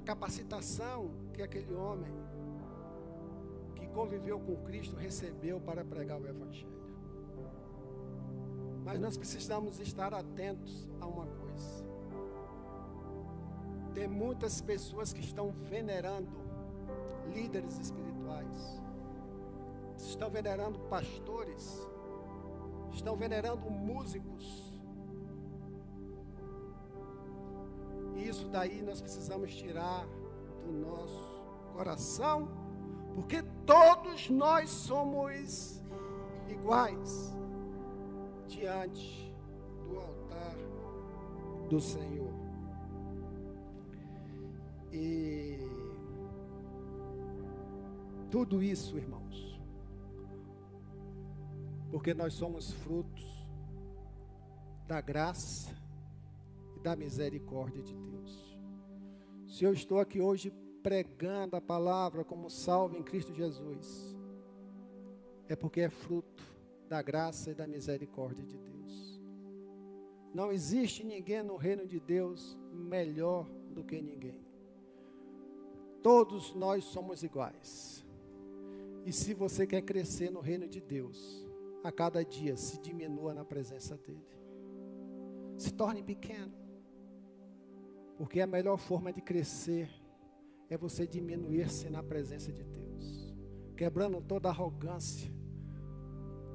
capacitação 0.08 1.10
que 1.34 1.42
aquele 1.42 1.74
homem 1.74 2.10
que 3.76 3.86
conviveu 3.88 4.40
com 4.40 4.56
Cristo 4.64 4.96
recebeu 4.96 5.60
para 5.60 5.84
pregar 5.84 6.18
o 6.18 6.26
Evangelho. 6.26 6.78
Mas 8.86 8.98
nós 8.98 9.18
precisamos 9.18 9.78
estar 9.80 10.14
atentos 10.14 10.88
a 10.98 11.06
uma 11.06 11.26
coisa. 11.26 11.84
Tem 13.92 14.08
muitas 14.08 14.62
pessoas 14.62 15.12
que 15.12 15.20
estão 15.20 15.52
venerando 15.52 16.32
líderes 17.34 17.78
espirituais 17.78 18.08
estão 19.98 20.30
venerando 20.30 20.78
pastores, 20.80 21.86
estão 22.92 23.14
venerando 23.16 23.68
músicos. 23.70 24.67
E 28.18 28.28
isso 28.28 28.48
daí 28.48 28.82
nós 28.82 29.00
precisamos 29.00 29.54
tirar 29.54 30.04
do 30.64 30.72
nosso 30.72 31.40
coração, 31.72 32.48
porque 33.14 33.42
todos 33.64 34.28
nós 34.28 34.68
somos 34.68 35.80
iguais 36.48 37.32
diante 38.48 39.32
do 39.86 40.00
altar 40.00 40.56
do 41.70 41.80
Senhor. 41.80 42.34
E 44.92 45.58
tudo 48.30 48.60
isso, 48.62 48.98
irmãos, 48.98 49.28
Porque 51.90 52.12
nós 52.12 52.34
somos 52.34 52.70
frutos 52.70 53.48
da 54.86 55.00
graça 55.00 55.77
da 56.88 56.96
misericórdia 56.96 57.82
de 57.82 57.94
Deus. 57.94 58.58
Se 59.46 59.62
eu 59.62 59.74
estou 59.74 59.98
aqui 59.98 60.22
hoje 60.22 60.50
pregando 60.82 61.54
a 61.54 61.60
palavra 61.60 62.24
como 62.24 62.48
salvo 62.48 62.96
em 62.96 63.02
Cristo 63.02 63.34
Jesus, 63.34 64.16
é 65.48 65.54
porque 65.54 65.82
é 65.82 65.90
fruto 65.90 66.42
da 66.88 67.02
graça 67.02 67.50
e 67.50 67.54
da 67.54 67.66
misericórdia 67.66 68.42
de 68.42 68.56
Deus. 68.56 69.20
Não 70.32 70.50
existe 70.50 71.04
ninguém 71.04 71.42
no 71.42 71.56
reino 71.56 71.86
de 71.86 72.00
Deus 72.00 72.56
melhor 72.72 73.46
do 73.70 73.84
que 73.84 74.00
ninguém. 74.00 74.40
Todos 76.02 76.54
nós 76.54 76.84
somos 76.84 77.22
iguais. 77.22 78.02
E 79.04 79.12
se 79.12 79.34
você 79.34 79.66
quer 79.66 79.82
crescer 79.82 80.30
no 80.30 80.40
reino 80.40 80.66
de 80.66 80.80
Deus, 80.80 81.46
a 81.84 81.92
cada 81.92 82.24
dia 82.24 82.56
se 82.56 82.80
diminua 82.80 83.34
na 83.34 83.44
presença 83.44 83.94
dEle. 84.06 84.24
Se 85.58 85.70
torne 85.70 86.02
pequeno. 86.02 86.67
Porque 88.18 88.40
a 88.40 88.46
melhor 88.48 88.76
forma 88.76 89.12
de 89.12 89.22
crescer 89.22 89.88
é 90.68 90.76
você 90.76 91.06
diminuir-se 91.06 91.88
na 91.88 92.02
presença 92.02 92.52
de 92.52 92.64
Deus, 92.64 93.34
quebrando 93.76 94.20
toda 94.20 94.48
arrogância, 94.48 95.32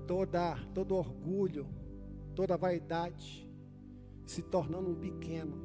toda 0.06 0.58
todo 0.74 0.94
orgulho, 0.94 1.66
toda 2.36 2.58
vaidade, 2.58 3.50
se 4.26 4.42
tornando 4.42 4.92
um 4.92 4.96
pequeno 4.96 5.56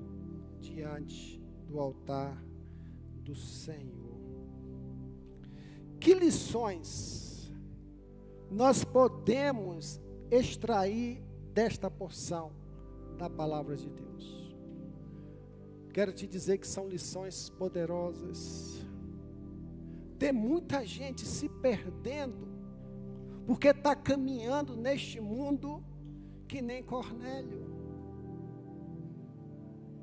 diante 0.60 1.42
do 1.66 1.80
altar 1.80 2.40
do 3.16 3.34
Senhor. 3.34 3.98
Que 6.00 6.14
lições 6.14 7.52
nós 8.48 8.84
podemos 8.84 10.00
extrair 10.30 11.20
desta 11.52 11.90
porção 11.90 12.52
da 13.18 13.28
palavra 13.28 13.76
de 13.76 13.90
Deus? 13.90 14.37
Quero 15.98 16.12
te 16.12 16.28
dizer 16.28 16.58
que 16.58 16.66
são 16.68 16.86
lições 16.88 17.50
poderosas. 17.50 18.86
Tem 20.16 20.30
muita 20.30 20.86
gente 20.86 21.26
se 21.26 21.48
perdendo, 21.48 22.46
porque 23.44 23.70
está 23.70 23.96
caminhando 23.96 24.76
neste 24.76 25.20
mundo 25.20 25.82
que 26.46 26.62
nem 26.62 26.84
Cornélio. 26.84 27.66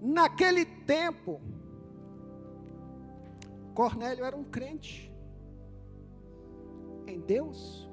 Naquele 0.01 0.65
tempo, 0.65 1.39
Cornélio 3.73 4.25
era 4.25 4.35
um 4.35 4.43
crente 4.43 5.09
em 7.07 7.21
Deus, 7.21 7.89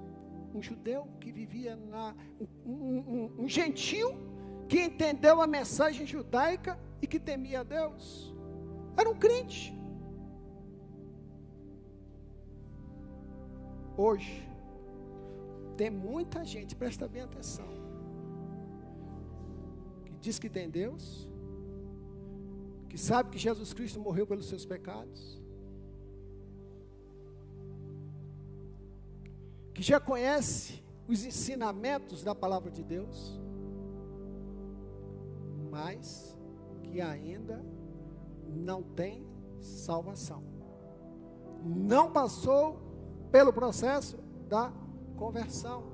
um 0.53 0.61
judeu 0.61 1.07
que 1.21 1.31
vivia 1.31 1.77
na. 1.77 2.17
Um, 2.67 2.73
um, 2.73 3.33
um, 3.45 3.49
gentil 3.49 4.13
que 4.69 4.81
entendeu 4.81 5.41
a 5.41 5.47
mensagem 5.47 6.05
judaica 6.05 6.77
e 7.03 7.07
que 7.07 7.19
temia 7.19 7.61
a 7.61 7.65
Deus. 7.65 8.33
Era 8.97 9.11
um 9.11 9.19
crente. 9.19 9.77
Hoje, 13.97 14.49
tem 15.77 15.91
muita 15.91 16.45
gente, 16.45 16.75
presta 16.77 17.09
bem 17.09 17.23
atenção, 17.23 17.67
que 20.05 20.13
diz 20.21 20.39
que 20.39 20.49
tem 20.49 20.71
Deus, 20.71 21.29
que 22.89 22.97
sabe 22.97 23.31
que 23.31 23.39
Jesus 23.39 23.73
Cristo 23.75 24.01
morreu 24.01 24.27
pelos 24.27 24.47
seus 24.47 24.65
pecados, 24.65 25.43
que 29.75 29.83
já 29.83 29.99
conhece 29.99 30.83
os 31.09 31.25
ensinamentos 31.25 32.23
da 32.23 32.35
palavra 32.35 32.71
de 32.71 32.83
Deus, 32.83 33.41
mas 35.71 36.37
que 36.93 37.01
ainda 37.01 37.65
não 38.47 38.83
tem 38.83 39.27
salvação. 39.59 40.45
Não 41.65 42.13
passou 42.13 42.79
pelo 43.31 43.51
processo 43.51 44.19
da 44.47 44.71
conversão. 45.17 45.85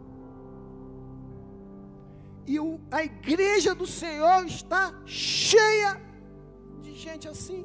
E 2.44 2.58
o, 2.58 2.80
a 2.90 3.04
igreja 3.04 3.76
do 3.76 3.86
Senhor 3.86 4.44
está 4.44 5.00
cheia 5.06 6.00
de 6.80 6.94
gente 6.94 7.28
assim, 7.28 7.64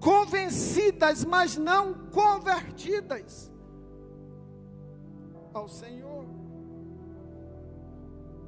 convencidas, 0.00 1.24
mas 1.24 1.56
não 1.56 2.08
convertidas 2.08 3.52
ao 5.54 5.68
Senhor. 5.68 6.26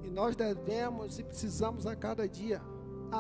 E 0.03 0.11
nós 0.11 0.35
devemos 0.35 1.21
e 1.21 1.23
precisamos 1.23 1.87
a 1.87 1.95
cada 1.95 2.29
dia 2.29 2.61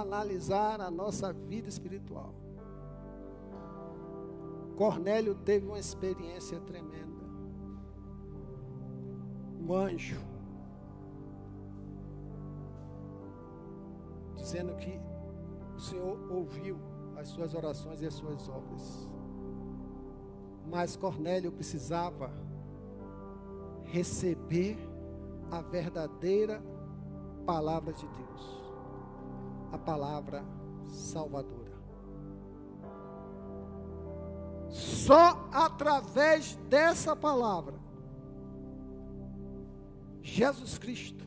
analisar 0.00 0.80
a 0.80 0.90
nossa 0.90 1.32
vida 1.32 1.68
espiritual. 1.68 2.34
Cornélio 4.76 5.34
teve 5.34 5.66
uma 5.66 5.78
experiência 5.78 6.60
tremenda. 6.60 7.24
Um 9.60 9.72
anjo 9.72 10.20
dizendo 14.36 14.76
que 14.76 15.00
o 15.74 15.80
Senhor 15.80 16.18
ouviu 16.30 16.78
as 17.16 17.28
suas 17.28 17.54
orações 17.54 18.02
e 18.02 18.06
as 18.06 18.14
suas 18.14 18.46
obras. 18.48 19.08
Mas 20.66 20.96
Cornélio 20.96 21.50
precisava 21.50 22.30
receber 23.84 24.76
a 25.50 25.60
verdadeira 25.60 26.62
palavra 27.46 27.92
de 27.92 28.06
Deus, 28.06 28.63
a 29.74 29.78
palavra 29.78 30.44
salvadora. 30.86 31.72
Só 34.68 35.48
através 35.52 36.56
dessa 36.68 37.14
palavra, 37.14 37.74
Jesus 40.22 40.78
Cristo, 40.78 41.24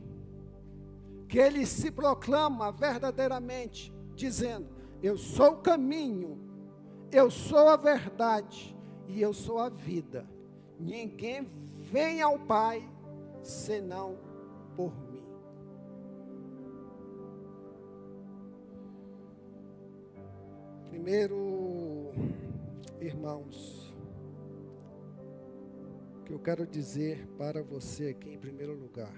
que 1.28 1.38
ele 1.38 1.66
se 1.66 1.92
proclama 1.92 2.72
verdadeiramente, 2.72 3.94
dizendo: 4.16 4.68
Eu 5.02 5.18
sou 5.18 5.54
o 5.54 5.62
caminho, 5.62 6.40
eu 7.12 7.30
sou 7.30 7.70
a 7.70 7.76
verdade 7.76 8.76
e 9.08 9.22
eu 9.22 9.34
sou 9.34 9.60
a 9.60 9.70
vida. 9.70 10.28
Ninguém 10.80 11.48
vem 11.78 12.22
ao 12.22 12.40
Pai 12.40 12.88
senão 13.42 14.18
por 14.76 14.94
mim. 15.00 15.07
Primeiro, 20.98 22.12
irmãos, 23.00 23.96
que 26.26 26.34
eu 26.34 26.40
quero 26.40 26.66
dizer 26.66 27.28
para 27.38 27.62
você 27.62 28.08
aqui 28.08 28.34
em 28.34 28.40
primeiro 28.40 28.74
lugar, 28.74 29.14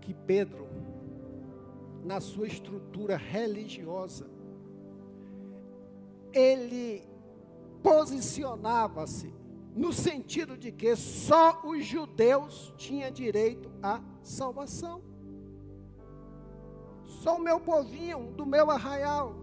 que 0.00 0.14
Pedro, 0.14 0.66
na 2.02 2.22
sua 2.22 2.46
estrutura 2.46 3.18
religiosa, 3.18 4.26
ele 6.32 7.06
posicionava-se 7.82 9.30
no 9.76 9.92
sentido 9.92 10.56
de 10.56 10.72
que 10.72 10.96
só 10.96 11.60
os 11.66 11.84
judeus 11.84 12.72
tinham 12.78 13.10
direito 13.10 13.70
à 13.82 14.02
salvação. 14.22 15.07
Só 17.22 17.36
o 17.36 17.40
meu 17.40 17.58
povinho 17.58 18.32
do 18.36 18.46
meu 18.46 18.70
arraial, 18.70 19.34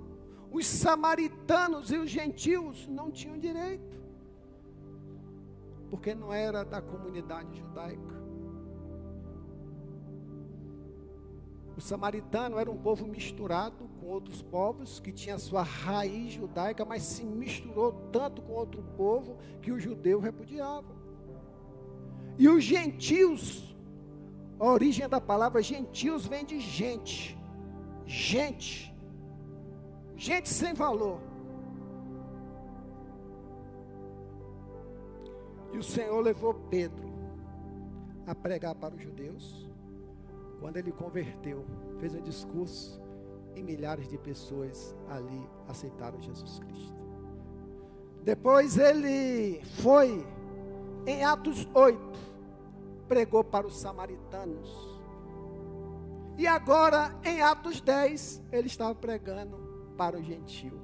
os 0.49 0.65
samaritanos 0.65 1.91
e 1.91 1.97
os 1.97 2.09
gentios 2.09 2.87
não 2.87 3.11
tinham 3.11 3.37
direito, 3.37 3.99
porque 5.89 6.15
não 6.15 6.31
era 6.31 6.63
da 6.63 6.81
comunidade 6.81 7.57
judaica. 7.57 8.15
O 11.75 11.81
samaritano 11.81 12.57
era 12.57 12.71
um 12.71 12.77
povo 12.77 13.05
misturado 13.05 13.89
com 13.99 14.07
outros 14.07 14.41
povos, 14.41 15.01
que 15.01 15.11
tinha 15.11 15.37
sua 15.37 15.61
raiz 15.61 16.31
judaica, 16.31 16.85
mas 16.85 17.03
se 17.03 17.25
misturou 17.25 17.91
tanto 18.13 18.41
com 18.41 18.53
outro 18.53 18.81
povo 18.95 19.37
que 19.61 19.73
o 19.73 19.79
judeu 19.79 20.21
repudiava. 20.21 20.95
E 22.37 22.47
os 22.47 22.63
gentios, 22.63 23.75
a 24.57 24.65
origem 24.65 25.09
da 25.09 25.19
palavra 25.19 25.61
gentios 25.61 26.25
vem 26.25 26.45
de 26.45 26.61
gente, 26.61 27.37
gente, 28.05 28.93
gente 30.15 30.49
sem 30.49 30.73
valor. 30.73 31.19
E 35.73 35.77
o 35.77 35.83
Senhor 35.83 36.21
levou 36.21 36.53
Pedro 36.53 37.13
a 38.25 38.33
pregar 38.33 38.75
para 38.75 38.95
os 38.95 39.01
judeus 39.01 39.65
quando 40.59 40.77
ele 40.77 40.91
converteu, 40.91 41.65
fez 41.99 42.15
um 42.15 42.21
discurso 42.21 43.01
e 43.55 43.61
milhares 43.61 44.07
de 44.07 44.17
pessoas 44.17 44.95
ali 45.09 45.47
aceitaram 45.67 46.21
Jesus 46.21 46.59
Cristo. 46.59 46.95
Depois 48.23 48.77
ele 48.77 49.61
foi 49.81 50.25
em 51.05 51.23
Atos 51.23 51.67
8, 51.73 51.99
pregou 53.07 53.43
para 53.43 53.67
os 53.67 53.77
samaritanos. 53.77 54.94
E 56.37 56.47
agora, 56.47 57.17
em 57.23 57.41
Atos 57.41 57.79
10, 57.79 58.43
ele 58.51 58.67
estava 58.67 58.93
pregando 58.93 59.57
para 59.97 60.17
o 60.17 60.23
gentio. 60.23 60.79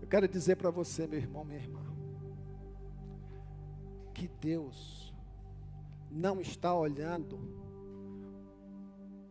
Eu 0.00 0.06
quero 0.06 0.28
dizer 0.28 0.56
para 0.56 0.70
você, 0.70 1.06
meu 1.06 1.18
irmão, 1.18 1.44
minha 1.44 1.58
irmã, 1.58 1.82
que 4.12 4.28
Deus 4.28 5.12
não 6.10 6.40
está 6.40 6.72
olhando 6.72 7.40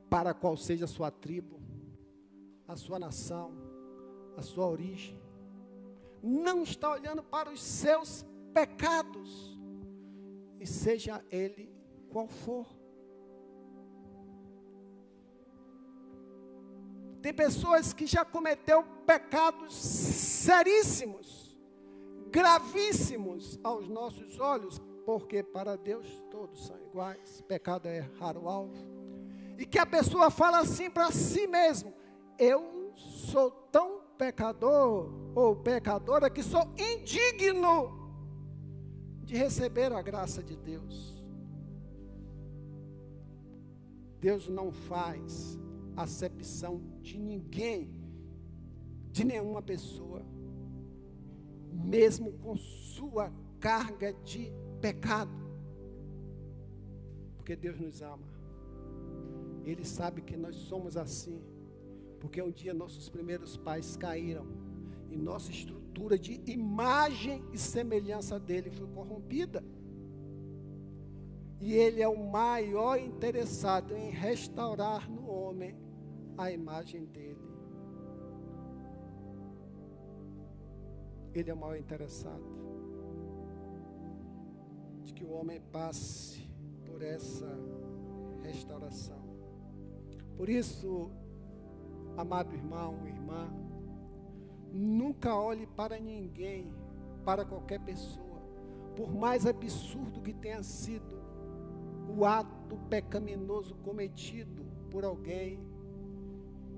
para 0.09 0.33
qual 0.33 0.57
seja 0.57 0.85
a 0.85 0.87
sua 0.87 1.09
tribo, 1.09 1.61
a 2.67 2.75
sua 2.75 2.99
nação, 2.99 3.53
a 4.35 4.41
sua 4.41 4.67
origem. 4.67 5.17
Não 6.21 6.63
está 6.63 6.91
olhando 6.91 7.23
para 7.23 7.49
os 7.49 7.63
seus 7.63 8.25
pecados, 8.53 9.57
e 10.59 10.65
seja 10.65 11.23
ele 11.31 11.71
qual 12.09 12.27
for. 12.27 12.82
Tem 17.23 17.33
pessoas 17.33 17.93
que 17.93 18.05
já 18.05 18.25
cometeu 18.25 18.83
pecados 19.05 19.73
seríssimos, 19.73 21.57
gravíssimos 22.29 23.57
aos 23.63 23.87
nossos 23.87 24.37
olhos, 24.41 24.81
porque 25.05 25.41
para 25.41 25.77
Deus 25.77 26.05
todos 26.29 26.67
são 26.67 26.77
iguais. 26.81 27.41
Pecado 27.47 27.87
é 27.87 28.01
raro 28.19 28.49
alvo. 28.49 28.75
E 29.57 29.65
que 29.65 29.79
a 29.79 29.85
pessoa 29.85 30.29
fala 30.29 30.59
assim 30.59 30.89
para 30.89 31.11
si 31.11 31.47
mesmo: 31.47 31.93
Eu 32.37 32.91
sou 32.97 33.49
tão 33.71 34.01
pecador 34.17 35.09
ou 35.33 35.55
pecadora 35.55 36.29
que 36.29 36.43
sou 36.43 36.73
indigno 36.77 38.03
de 39.23 39.37
receber 39.37 39.93
a 39.93 40.01
graça 40.01 40.43
de 40.43 40.57
Deus. 40.57 41.23
Deus 44.19 44.49
não 44.49 44.73
faz 44.73 45.57
acepção 45.95 46.81
de 47.01 47.19
ninguém, 47.19 47.89
de 49.11 49.23
nenhuma 49.23 49.61
pessoa, 49.61 50.25
mesmo 51.71 52.31
com 52.33 52.55
sua 52.55 53.31
carga 53.59 54.13
de 54.13 54.51
pecado, 54.81 55.31
porque 57.35 57.55
Deus 57.55 57.79
nos 57.79 58.01
ama, 58.01 58.27
Ele 59.63 59.85
sabe 59.85 60.21
que 60.21 60.35
nós 60.35 60.55
somos 60.55 60.97
assim, 60.97 61.41
porque 62.19 62.41
um 62.41 62.51
dia 62.51 62.73
nossos 62.73 63.09
primeiros 63.09 63.57
pais 63.57 63.97
caíram 63.97 64.47
e 65.11 65.17
nossa 65.17 65.51
estrutura 65.51 66.17
de 66.17 66.41
imagem 66.49 67.43
e 67.53 67.57
semelhança 67.57 68.39
dele 68.39 68.71
foi 68.71 68.87
corrompida. 68.87 69.63
E 71.59 71.73
ele 71.73 72.01
é 72.01 72.07
o 72.07 72.29
maior 72.29 72.99
interessado 72.99 73.95
em 73.95 74.09
restaurar 74.09 75.09
no 75.09 75.29
homem 75.29 75.82
a 76.37 76.51
imagem 76.51 77.05
dele. 77.05 77.53
Ele 81.33 81.49
é 81.49 81.53
o 81.53 81.57
maior 81.57 81.77
interessado 81.77 82.43
de 85.03 85.13
que 85.13 85.23
o 85.23 85.31
homem 85.31 85.61
passe 85.71 86.47
por 86.85 87.01
essa 87.01 87.49
restauração. 88.43 89.21
Por 90.37 90.49
isso, 90.49 91.11
amado 92.17 92.53
irmão, 92.53 93.07
irmã, 93.07 93.51
nunca 94.71 95.35
olhe 95.35 95.67
para 95.67 95.99
ninguém, 95.99 96.71
para 97.23 97.45
qualquer 97.45 97.79
pessoa, 97.79 98.41
por 98.95 99.13
mais 99.13 99.45
absurdo 99.45 100.21
que 100.21 100.33
tenha 100.33 100.61
sido 100.63 101.21
o 102.15 102.25
ato 102.25 102.77
pecaminoso 102.89 103.75
cometido 103.75 104.65
por 104.91 105.03
alguém, 105.03 105.59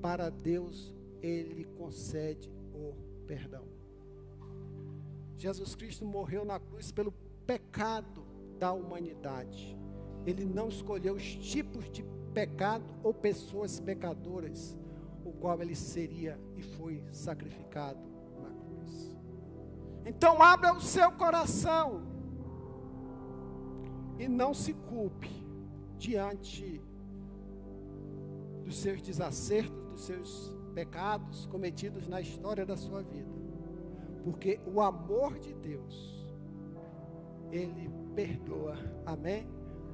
para 0.02 0.30
Deus 0.30 0.94
ele 1.22 1.66
concede 1.78 2.52
o 2.74 2.94
perdão. 3.26 3.66
Jesus 5.38 5.76
Cristo 5.76 6.06
morreu 6.06 6.46
na 6.46 6.60
cruz 6.60 6.92
pelo 6.92 7.12
pecado 7.46 8.26
da 8.60 8.72
humanidade. 8.72 9.78
Ele 10.26 10.46
não 10.46 10.70
escolheu 10.70 11.16
os 11.16 11.36
tipos 11.36 11.90
de 11.90 12.04
pecado 12.34 12.86
ou 13.04 13.14
pessoas 13.14 13.80
pecadoras, 13.80 14.78
o 15.24 15.32
qual 15.32 15.62
ele 15.62 15.76
seria 15.76 16.40
e 16.56 16.62
foi 16.62 17.04
sacrificado 17.12 18.00
na 18.42 18.50
cruz. 18.50 19.18
Então 20.06 20.42
abra 20.42 20.74
o 20.74 20.82
seu 20.82 21.12
coração 21.12 22.04
e 24.18 24.28
não 24.28 24.54
se 24.54 24.74
culpe 24.74 25.30
diante 25.98 26.82
dos 28.64 28.78
seus 28.78 29.02
desacertos, 29.02 29.85
dos 29.96 30.04
seus 30.04 30.54
pecados 30.74 31.46
cometidos 31.48 32.08
na 32.08 32.20
história 32.20 32.66
da 32.66 32.76
sua 32.76 33.02
vida. 33.02 33.34
Porque 34.24 34.60
o 34.66 34.82
amor 34.82 35.40
de 35.40 35.54
Deus, 35.54 36.28
ele 37.52 37.90
perdoa, 38.14 38.76
amém? 39.06 39.48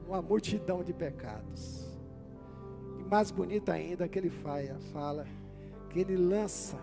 Uma 0.07 0.21
multidão 0.21 0.83
de 0.83 0.91
pecados. 0.93 1.87
E 2.99 3.03
mais 3.03 3.29
bonito 3.29 3.69
ainda 3.69 4.07
que 4.07 4.17
ele 4.17 4.29
fala, 4.29 4.79
fala 4.91 5.25
que 5.89 5.99
ele 5.99 6.17
lança 6.17 6.77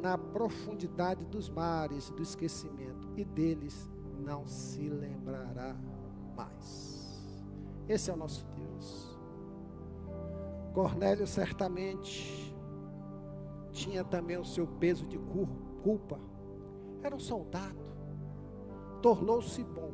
na 0.00 0.16
profundidade 0.16 1.24
dos 1.26 1.50
mares 1.50 2.10
do 2.10 2.22
esquecimento 2.22 3.08
e 3.16 3.24
deles 3.24 3.90
não 4.18 4.46
se 4.46 4.88
lembrará 4.88 5.76
mais. 6.34 7.22
Esse 7.88 8.10
é 8.10 8.14
o 8.14 8.16
nosso 8.16 8.46
Deus. 8.54 9.18
Cornélio 10.72 11.26
certamente 11.26 12.45
tinha 13.76 14.02
também 14.02 14.38
o 14.38 14.44
seu 14.44 14.66
peso 14.66 15.06
de 15.06 15.18
culpa. 15.82 16.18
Era 17.02 17.14
um 17.14 17.20
soldado. 17.20 17.76
Tornou-se 19.02 19.62
bom, 19.62 19.92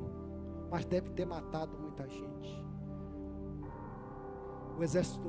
mas 0.71 0.85
deve 0.85 1.11
ter 1.11 1.27
matado 1.27 1.77
muita 1.77 2.09
gente. 2.09 2.63
O 4.79 4.83
exército 4.83 5.29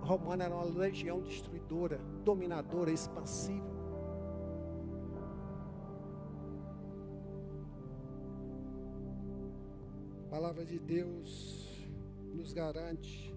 romano 0.00 0.42
era 0.42 0.54
uma 0.54 0.64
legião 0.64 1.20
destruidora, 1.20 1.98
dominadora, 2.24 2.90
expansiva. 2.90 3.70
A 10.26 10.30
palavra 10.30 10.64
de 10.64 10.78
Deus 10.78 11.86
nos 12.34 12.54
garante 12.54 13.36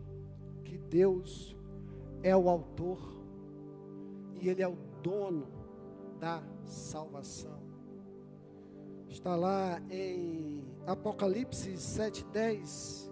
que 0.64 0.78
Deus 0.78 1.56
é 2.24 2.36
o 2.36 2.50
autor 2.50 3.15
e 4.46 4.50
Ele 4.50 4.62
é 4.62 4.68
o 4.68 4.78
dono 5.02 5.48
da 6.20 6.44
salvação. 6.66 7.60
Está 9.10 9.36
lá 9.36 9.82
em 9.90 10.64
Apocalipse 10.86 11.72
7,10. 11.72 13.12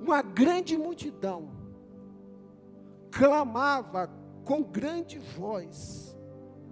Uma 0.00 0.22
grande 0.22 0.78
multidão 0.78 1.50
clamava 3.10 4.08
com 4.44 4.62
grande 4.62 5.18
voz. 5.18 6.16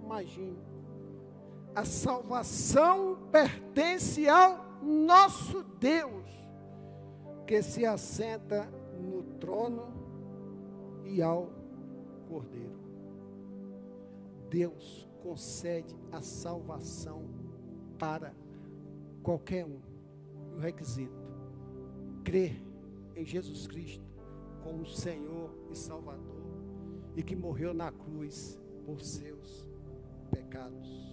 Imagine, 0.01 0.57
a 1.75 1.83
salvação 1.83 3.27
pertence 3.29 4.29
ao 4.29 4.65
nosso 4.81 5.61
Deus, 5.77 6.29
que 7.45 7.61
se 7.61 7.85
assenta 7.85 8.65
no 8.97 9.23
trono 9.39 9.91
e 11.03 11.21
ao 11.21 11.49
Cordeiro. 12.29 12.78
Deus 14.49 15.07
concede 15.21 15.95
a 16.11 16.21
salvação 16.21 17.25
para 17.97 18.33
qualquer 19.21 19.65
um. 19.65 19.79
O 20.55 20.59
requisito: 20.59 21.13
crer 22.23 22.61
em 23.15 23.25
Jesus 23.25 23.67
Cristo 23.67 24.05
como 24.63 24.85
Senhor 24.85 25.53
e 25.69 25.75
Salvador 25.75 26.39
e 27.15 27.23
que 27.23 27.35
morreu 27.35 27.73
na 27.73 27.91
cruz 27.91 28.59
por 28.85 29.01
seus 29.01 29.69
pecados. 30.31 31.09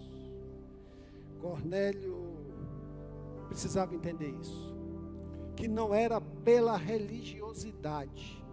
Cornélio 1.40 2.37
precisava 3.49 3.94
entender 3.94 4.31
isso 4.40 4.75
que 5.55 5.66
não 5.66 5.94
era 5.94 6.20
pela 6.20 6.77
religiosidade, 6.77 8.44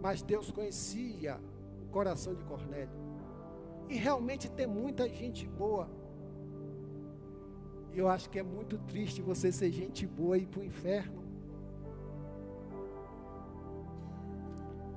mas 0.00 0.22
Deus 0.22 0.50
conhecia 0.50 1.38
o 1.82 1.90
coração 1.90 2.34
de 2.34 2.42
Cornélio. 2.44 3.05
E 3.88 3.96
realmente 3.96 4.50
tem 4.50 4.66
muita 4.66 5.08
gente 5.08 5.46
boa. 5.46 5.88
E 7.92 7.98
eu 7.98 8.08
acho 8.08 8.28
que 8.28 8.38
é 8.38 8.42
muito 8.42 8.78
triste 8.78 9.22
você 9.22 9.50
ser 9.50 9.70
gente 9.72 10.06
boa 10.06 10.36
e 10.36 10.42
ir 10.42 10.46
para 10.46 10.60
o 10.60 10.64
inferno. 10.64 11.24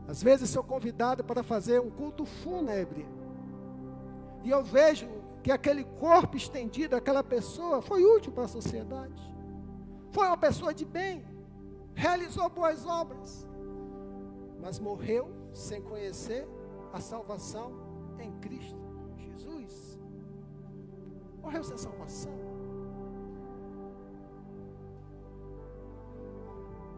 Às 0.07 0.23
vezes 0.23 0.49
sou 0.49 0.63
convidado 0.63 1.23
para 1.23 1.43
fazer 1.43 1.79
um 1.79 1.89
culto 1.89 2.25
fúnebre. 2.25 3.05
E 4.43 4.49
eu 4.49 4.63
vejo 4.63 5.07
que 5.43 5.51
aquele 5.51 5.83
corpo 5.83 6.35
estendido, 6.35 6.95
aquela 6.95 7.23
pessoa, 7.23 7.81
foi 7.81 8.03
útil 8.03 8.31
para 8.31 8.45
a 8.45 8.47
sociedade. 8.47 9.21
Foi 10.11 10.25
uma 10.27 10.37
pessoa 10.37 10.73
de 10.73 10.83
bem, 10.83 11.23
realizou 11.93 12.49
boas 12.49 12.85
obras, 12.85 13.47
mas 14.59 14.79
morreu 14.79 15.29
sem 15.53 15.81
conhecer 15.81 16.47
a 16.91 16.99
salvação 16.99 17.78
em 18.23 18.31
Cristo 18.39 18.79
Jesus. 19.17 19.99
Morreu 21.41 21.63
sem 21.63 21.77
salvação. 21.77 22.33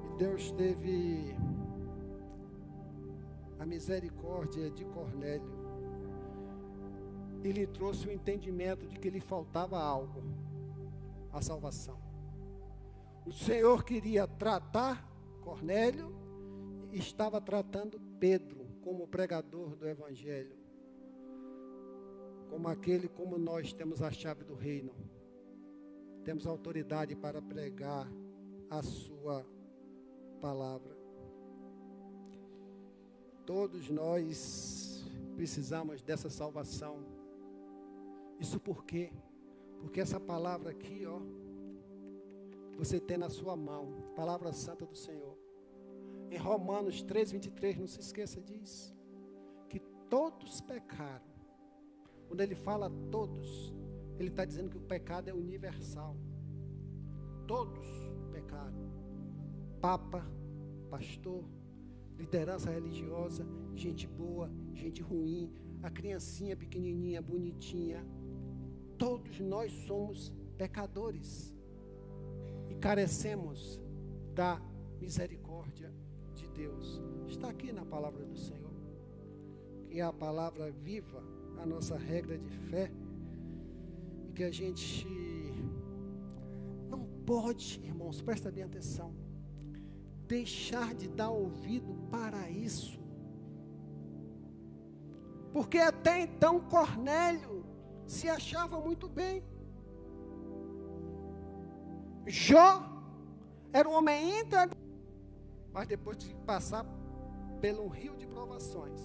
E 0.04 0.18
Deus 0.18 0.52
teve 0.52 1.36
a 3.60 3.66
misericórdia 3.66 4.70
de 4.72 4.84
Cornélio 4.86 5.62
e 7.44 7.52
lhe 7.52 7.68
trouxe 7.68 8.08
o 8.08 8.12
entendimento 8.12 8.88
de 8.88 9.00
que 9.00 9.10
lhe 9.10 9.20
faltava 9.20 9.82
algo 9.82 10.24
a 11.32 11.42
salvação. 11.42 11.98
O 13.26 13.32
Senhor 13.32 13.84
queria 13.84 14.28
tratar 14.28 15.08
Cornélio 15.42 16.14
estava 16.92 17.40
tratando 17.40 18.00
Pedro 18.20 18.66
como 18.84 19.08
pregador 19.08 19.76
do 19.76 19.88
Evangelho, 19.88 20.56
como 22.52 22.68
aquele 22.68 23.08
como 23.08 23.38
nós 23.38 23.72
temos 23.72 24.02
a 24.02 24.12
chave 24.12 24.44
do 24.44 24.54
reino, 24.54 24.94
temos 26.26 26.46
autoridade 26.46 27.16
para 27.16 27.42
pregar 27.42 28.06
a 28.70 28.84
Sua 28.84 29.46
palavra. 30.42 30.98
Todos 33.46 33.90
nós 33.90 35.02
precisamos 35.38 36.02
dessa 36.02 36.30
salvação. 36.30 37.06
Isso 38.38 38.60
por 38.60 38.84
quê? 38.84 39.14
Porque 39.80 40.02
essa 40.02 40.20
palavra 40.20 40.72
aqui, 40.72 41.06
ó, 41.06 41.22
você 42.78 43.00
tem 43.00 43.18
na 43.18 43.30
sua 43.30 43.56
mão, 43.56 44.12
palavra 44.14 44.52
santa 44.52 44.86
do 44.86 44.96
Senhor. 44.96 45.38
Em 46.30 46.38
Romanos 46.38 47.02
3, 47.02 47.32
23, 47.32 47.78
não 47.78 47.88
se 47.88 48.02
esqueça 48.02 48.42
disso. 48.42 48.94
Que 49.70 49.80
todos 50.10 50.60
pecaram. 50.60 51.31
Quando 52.32 52.40
ele 52.40 52.56
fala 52.56 52.90
todos, 53.12 53.76
ele 54.18 54.30
está 54.30 54.46
dizendo 54.46 54.70
que 54.70 54.78
o 54.78 54.88
pecado 54.88 55.28
é 55.28 55.34
universal. 55.34 56.16
Todos 57.46 57.86
pecaram. 58.32 58.90
Papa, 59.82 60.26
pastor, 60.90 61.44
liderança 62.18 62.72
religiosa, 62.72 63.46
gente 63.76 64.08
boa, 64.08 64.50
gente 64.74 65.02
ruim, 65.02 65.52
a 65.84 65.92
criancinha 65.92 66.56
pequenininha, 66.56 67.22
bonitinha. 67.22 68.02
Todos 68.98 69.42
nós 69.42 69.70
somos 69.86 70.32
pecadores 70.58 71.54
e 72.70 72.76
carecemos 72.76 73.78
da 74.34 74.62
misericórdia 75.02 75.94
de 76.34 76.48
Deus. 76.48 77.02
Está 77.28 77.50
aqui 77.50 77.74
na 77.74 77.84
palavra 77.84 78.24
do 78.24 78.38
Senhor, 78.38 78.72
que 79.90 80.00
é 80.00 80.02
a 80.02 80.14
palavra 80.14 80.72
viva, 80.72 81.22
a 81.62 81.66
nossa 81.66 81.98
regra 81.98 82.38
de 82.38 82.50
fé, 82.70 82.92
e 84.28 84.32
que 84.34 84.44
a 84.44 84.52
gente 84.52 85.08
não 86.90 87.06
pode, 87.26 87.80
irmãos, 87.84 88.22
presta 88.22 88.52
bem 88.52 88.64
atenção 88.64 89.14
deixar 90.32 90.96
de 90.96 91.10
dar 91.10 91.30
ouvido 91.30 91.94
para 92.10 92.50
isso. 92.50 92.98
Porque 95.52 95.78
até 95.78 96.22
então 96.22 96.62
Cornélio 96.62 97.66
se 98.08 98.30
achava 98.30 98.80
muito 98.80 99.10
bem. 99.10 99.44
Jó 102.26 102.82
era 103.74 103.90
um 103.90 103.92
homem 103.92 104.40
íntegro, 104.40 104.78
mas 105.74 105.86
depois 105.86 106.18
de 106.18 106.34
passar 106.46 106.86
pelo 107.60 107.90
rio 107.90 108.16
de 108.16 108.26
provações, 108.26 109.02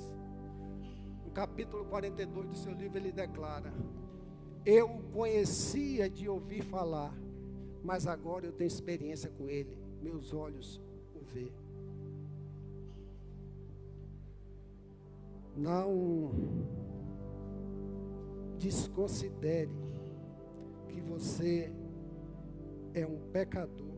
capítulo 1.37 1.85
42 1.85 2.49
do 2.49 2.57
seu 2.57 2.73
livro, 2.73 2.97
ele 2.97 3.13
declara: 3.13 3.71
Eu 4.65 4.89
o 4.89 5.03
conhecia 5.13 6.09
de 6.09 6.27
ouvir 6.27 6.63
falar, 6.63 7.15
mas 7.85 8.07
agora 8.07 8.47
eu 8.47 8.53
tenho 8.53 8.69
experiência 8.69 9.29
com 9.29 9.47
ele, 9.47 9.77
meus 10.01 10.33
olhos 10.33 10.81
ver. 11.35 11.53
Não 15.55 16.31
desconsidere 18.59 19.71
que 20.89 21.03
você 21.03 21.71
é 22.95 23.07
um 23.07 23.19
pecador 23.31 23.95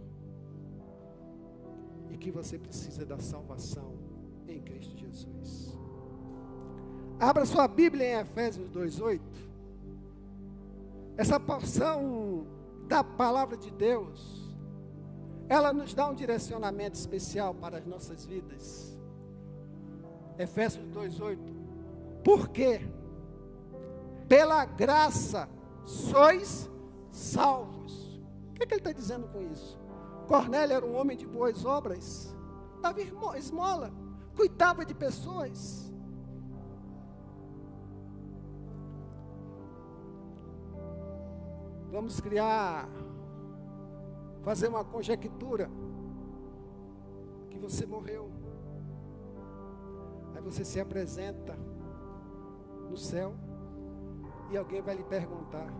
e 2.10 2.18
que 2.18 2.32
você 2.32 2.58
precisa 2.58 3.06
da 3.06 3.20
salvação 3.20 3.96
em 4.48 4.60
Cristo 4.60 4.96
Jesus. 4.96 5.78
Abra 7.20 7.44
sua 7.44 7.66
Bíblia 7.66 8.04
em 8.06 8.20
Efésios 8.20 8.68
2:8. 8.70 9.20
Essa 11.16 11.40
porção 11.40 12.46
da 12.86 13.02
palavra 13.02 13.56
de 13.56 13.70
Deus 13.70 14.38
ela 15.48 15.72
nos 15.72 15.94
dá 15.94 16.06
um 16.08 16.14
direcionamento 16.14 16.98
especial 16.98 17.54
para 17.54 17.78
as 17.78 17.86
nossas 17.86 18.24
vidas. 18.26 18.96
Efésios 20.38 20.86
2:8. 20.90 21.40
Porque 22.22 22.80
pela 24.28 24.66
graça 24.66 25.48
sois 25.86 26.70
salvos. 27.10 28.20
O 28.50 28.54
que, 28.54 28.64
é 28.64 28.66
que 28.66 28.74
ele 28.74 28.80
está 28.80 28.92
dizendo 28.92 29.26
com 29.28 29.40
isso? 29.50 29.78
Cornélio 30.26 30.76
era 30.76 30.84
um 30.84 30.94
homem 30.94 31.16
de 31.16 31.26
boas 31.26 31.64
obras, 31.64 32.36
dava 32.82 33.00
esmola, 33.38 33.90
cuidava 34.36 34.84
de 34.84 34.92
pessoas. 34.92 35.87
Vamos 41.90 42.20
criar 42.20 42.88
fazer 44.42 44.68
uma 44.68 44.84
conjectura 44.84 45.70
que 47.50 47.58
você 47.58 47.86
morreu. 47.86 48.30
Aí 50.34 50.42
você 50.42 50.64
se 50.64 50.78
apresenta 50.80 51.56
no 52.88 52.96
céu 52.96 53.34
e 54.50 54.56
alguém 54.56 54.80
vai 54.80 54.96
lhe 54.96 55.04
perguntar: 55.04 55.72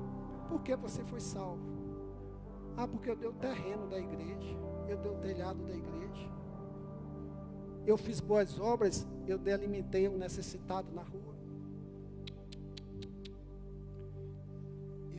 por 0.48 0.62
que 0.62 0.74
você 0.76 1.04
foi 1.04 1.20
salvo? 1.20 1.62
Ah, 2.76 2.86
porque 2.86 3.10
eu 3.10 3.16
dei 3.16 3.28
o 3.28 3.32
terreno 3.32 3.86
da 3.86 3.98
igreja, 3.98 4.56
eu 4.88 4.96
dei 4.98 5.10
o 5.10 5.16
telhado 5.16 5.64
da 5.64 5.74
igreja. 5.74 6.30
Eu 7.86 7.96
fiz 7.96 8.20
boas 8.20 8.58
obras, 8.60 9.06
eu 9.26 9.40
alimentei 9.52 10.08
um 10.08 10.18
necessitado 10.18 10.92
na 10.92 11.02
rua. 11.02 11.37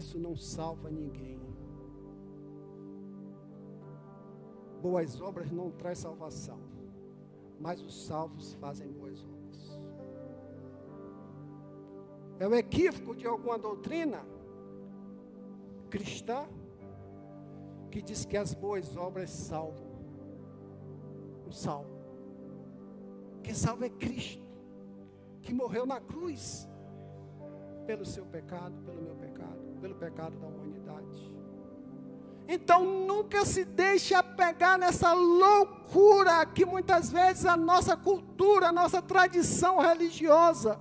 Isso 0.09 0.17
não 0.17 0.35
salva 0.35 0.89
ninguém. 0.89 1.39
Boas 4.81 5.21
obras 5.21 5.51
não 5.51 5.69
traz 5.69 5.99
salvação, 5.99 6.57
mas 7.59 7.79
os 7.79 8.07
salvos 8.07 8.55
fazem 8.55 8.91
boas 8.91 9.23
obras. 9.23 9.79
É 12.39 12.47
o 12.47 12.55
equívoco 12.55 13.15
de 13.15 13.27
alguma 13.27 13.59
doutrina 13.59 14.25
cristã 15.91 16.47
que 17.91 18.01
diz 18.01 18.25
que 18.25 18.35
as 18.35 18.55
boas 18.55 18.97
obras 18.97 19.29
salvam. 19.29 19.91
O 21.47 21.51
salvo. 21.51 21.99
Quem 23.43 23.53
salva 23.53 23.85
é 23.85 23.89
Cristo, 23.91 24.43
que 25.43 25.53
morreu 25.53 25.85
na 25.85 26.01
cruz 26.01 26.67
pelo 27.85 28.05
seu 28.05 28.25
pecado, 28.25 28.75
pelo 28.83 29.01
meu 29.01 29.15
pecado, 29.15 29.28
pelo 29.79 29.95
pecado 29.95 30.37
da 30.37 30.47
humanidade. 30.47 31.29
Então 32.47 32.83
nunca 32.83 33.45
se 33.45 33.63
deixe 33.63 34.13
apegar 34.13 34.77
nessa 34.77 35.13
loucura 35.13 36.45
que 36.47 36.65
muitas 36.65 37.11
vezes 37.11 37.45
a 37.45 37.55
nossa 37.55 37.95
cultura, 37.95 38.69
a 38.69 38.71
nossa 38.71 39.01
tradição 39.01 39.79
religiosa 39.79 40.79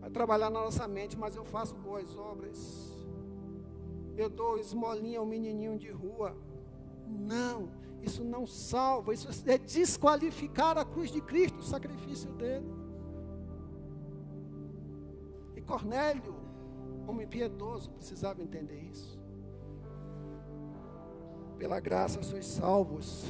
vai 0.00 0.10
trabalhar 0.10 0.48
na 0.50 0.60
nossa 0.60 0.88
mente, 0.88 1.18
mas 1.18 1.36
eu 1.36 1.44
faço 1.44 1.74
boas 1.74 2.16
obras. 2.16 2.58
Eu 4.16 4.30
dou 4.30 4.56
esmolinha 4.56 5.18
ao 5.18 5.26
menininho 5.26 5.76
de 5.76 5.90
rua. 5.90 6.34
Não, 7.06 7.68
isso 8.00 8.24
não 8.24 8.46
salva, 8.46 9.12
isso 9.12 9.28
é 9.46 9.58
desqualificar 9.58 10.78
a 10.78 10.84
cruz 10.84 11.10
de 11.10 11.20
Cristo, 11.20 11.58
o 11.58 11.62
sacrifício 11.62 12.30
dele. 12.32 12.85
Cornélio 15.66 16.46
homem 17.06 17.26
piedoso 17.26 17.90
precisava 17.90 18.42
entender 18.42 18.80
isso. 18.90 19.18
Pela 21.58 21.80
graça 21.80 22.22
sois 22.22 22.46
salvos, 22.46 23.24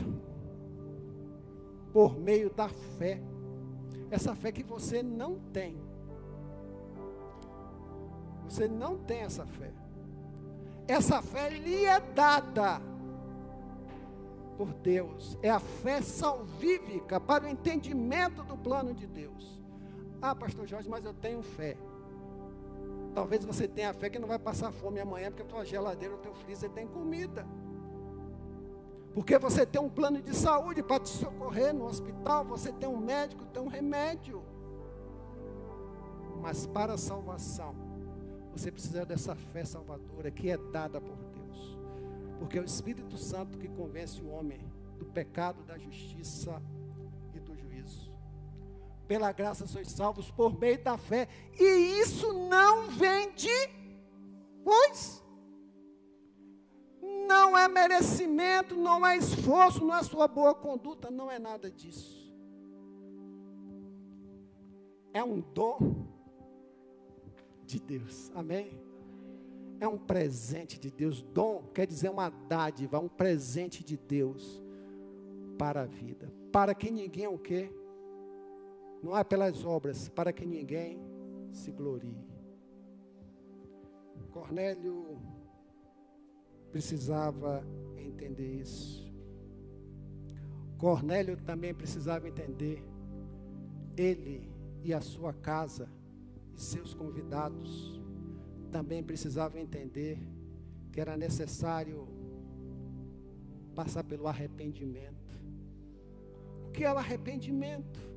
por 1.92 2.18
meio 2.18 2.50
da 2.50 2.68
fé. 2.68 3.20
Essa 4.10 4.34
fé 4.34 4.50
que 4.50 4.62
você 4.62 5.02
não 5.02 5.38
tem. 5.52 5.80
Você 8.48 8.68
não 8.68 8.96
tem 8.96 9.20
essa 9.20 9.44
fé. 9.46 9.72
Essa 10.88 11.20
fé 11.20 11.50
lhe 11.50 11.84
é 11.84 12.00
dada 12.00 12.80
por 14.56 14.72
Deus. 14.74 15.36
É 15.42 15.50
a 15.50 15.60
fé 15.60 16.00
salvífica 16.00 17.20
para 17.20 17.44
o 17.44 17.48
entendimento 17.48 18.42
do 18.44 18.56
plano 18.56 18.94
de 18.94 19.06
Deus. 19.06 19.60
Ah, 20.22 20.34
pastor 20.34 20.66
Jorge, 20.66 20.88
mas 20.88 21.04
eu 21.04 21.12
tenho 21.12 21.42
fé. 21.42 21.76
Talvez 23.16 23.42
você 23.46 23.66
tenha 23.66 23.94
fé 23.94 24.10
que 24.10 24.18
não 24.18 24.28
vai 24.28 24.38
passar 24.38 24.70
fome 24.70 25.00
amanhã, 25.00 25.30
porque 25.30 25.42
a 25.42 25.46
tua 25.46 25.64
geladeira, 25.64 26.14
o 26.14 26.18
teu 26.18 26.34
freezer 26.34 26.68
tem 26.68 26.86
comida. 26.86 27.46
Porque 29.14 29.38
você 29.38 29.64
tem 29.64 29.80
um 29.80 29.88
plano 29.88 30.20
de 30.20 30.36
saúde 30.36 30.82
para 30.82 31.00
te 31.00 31.08
socorrer 31.08 31.72
no 31.72 31.86
hospital, 31.86 32.44
você 32.44 32.70
tem 32.70 32.86
um 32.86 32.98
médico, 32.98 33.46
tem 33.46 33.62
um 33.62 33.68
remédio. 33.68 34.44
Mas 36.42 36.66
para 36.66 36.92
a 36.92 36.98
salvação, 36.98 37.74
você 38.52 38.70
precisa 38.70 39.06
dessa 39.06 39.34
fé 39.34 39.64
salvadora 39.64 40.30
que 40.30 40.50
é 40.50 40.58
dada 40.58 41.00
por 41.00 41.16
Deus. 41.16 41.78
Porque 42.38 42.58
é 42.58 42.60
o 42.60 42.66
Espírito 42.66 43.16
Santo 43.16 43.56
que 43.56 43.66
convence 43.66 44.20
o 44.20 44.28
homem 44.28 44.60
do 44.98 45.06
pecado, 45.06 45.62
da 45.62 45.78
justiça. 45.78 46.60
Pela 49.06 49.32
graça 49.32 49.66
sois 49.66 49.90
salvos 49.90 50.30
por 50.30 50.58
meio 50.58 50.82
da 50.82 50.98
fé, 50.98 51.28
e 51.58 52.00
isso 52.00 52.32
não 52.32 52.88
vem 52.88 53.32
de 53.34 53.70
vós. 54.64 55.22
Não 57.26 57.56
é 57.56 57.68
merecimento, 57.68 58.74
não 58.76 59.06
é 59.06 59.16
esforço, 59.16 59.84
não 59.84 59.94
é 59.94 60.02
sua 60.02 60.26
boa 60.26 60.54
conduta, 60.54 61.10
não 61.10 61.30
é 61.30 61.38
nada 61.38 61.70
disso. 61.70 62.26
É 65.12 65.22
um 65.22 65.40
dom 65.40 66.06
de 67.64 67.80
Deus. 67.80 68.30
Amém? 68.34 68.78
É 69.80 69.86
um 69.86 69.98
presente 69.98 70.78
de 70.78 70.90
Deus. 70.90 71.22
Dom 71.22 71.64
quer 71.74 71.86
dizer 71.86 72.10
uma 72.10 72.28
dádiva, 72.28 72.98
um 72.98 73.08
presente 73.08 73.84
de 73.84 73.96
Deus 73.96 74.62
para 75.58 75.82
a 75.82 75.86
vida. 75.86 76.32
Para 76.52 76.74
que 76.74 76.90
ninguém 76.90 77.26
o 77.26 77.38
quê? 77.38 77.70
Não 79.06 79.16
é 79.16 79.22
pelas 79.22 79.64
obras, 79.64 80.08
para 80.08 80.32
que 80.32 80.44
ninguém 80.44 80.98
se 81.52 81.70
glorie. 81.70 82.26
Cornélio 84.32 85.16
precisava 86.72 87.64
entender 87.96 88.62
isso. 88.62 89.08
Cornélio 90.76 91.36
também 91.36 91.72
precisava 91.72 92.28
entender. 92.28 92.82
Ele 93.96 94.50
e 94.82 94.92
a 94.92 95.00
sua 95.00 95.32
casa 95.32 95.88
e 96.56 96.60
seus 96.60 96.92
convidados 96.92 98.02
também 98.72 99.04
precisavam 99.04 99.60
entender 99.60 100.18
que 100.90 101.00
era 101.00 101.16
necessário 101.16 102.08
passar 103.72 104.02
pelo 104.02 104.26
arrependimento. 104.26 105.38
O 106.66 106.72
que 106.72 106.82
é 106.82 106.92
o 106.92 106.98
arrependimento? 106.98 108.15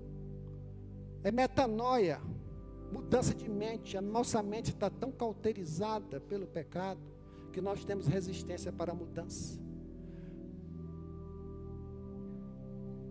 É 1.24 1.32
metanoia, 1.32 2.22
mudança 2.92 3.34
de 3.34 3.50
mente. 3.50 3.98
A 3.98 4.02
nossa 4.02 4.42
mente 4.42 4.70
está 4.72 4.90
tão 4.90 5.12
cauterizada 5.12 6.20
pelo 6.20 6.48
pecado 6.48 7.02
que 7.52 7.62
nós 7.62 7.84
temos 7.84 8.08
resistência 8.08 8.72
para 8.72 8.92
a 8.92 8.96
mudança. 8.96 9.60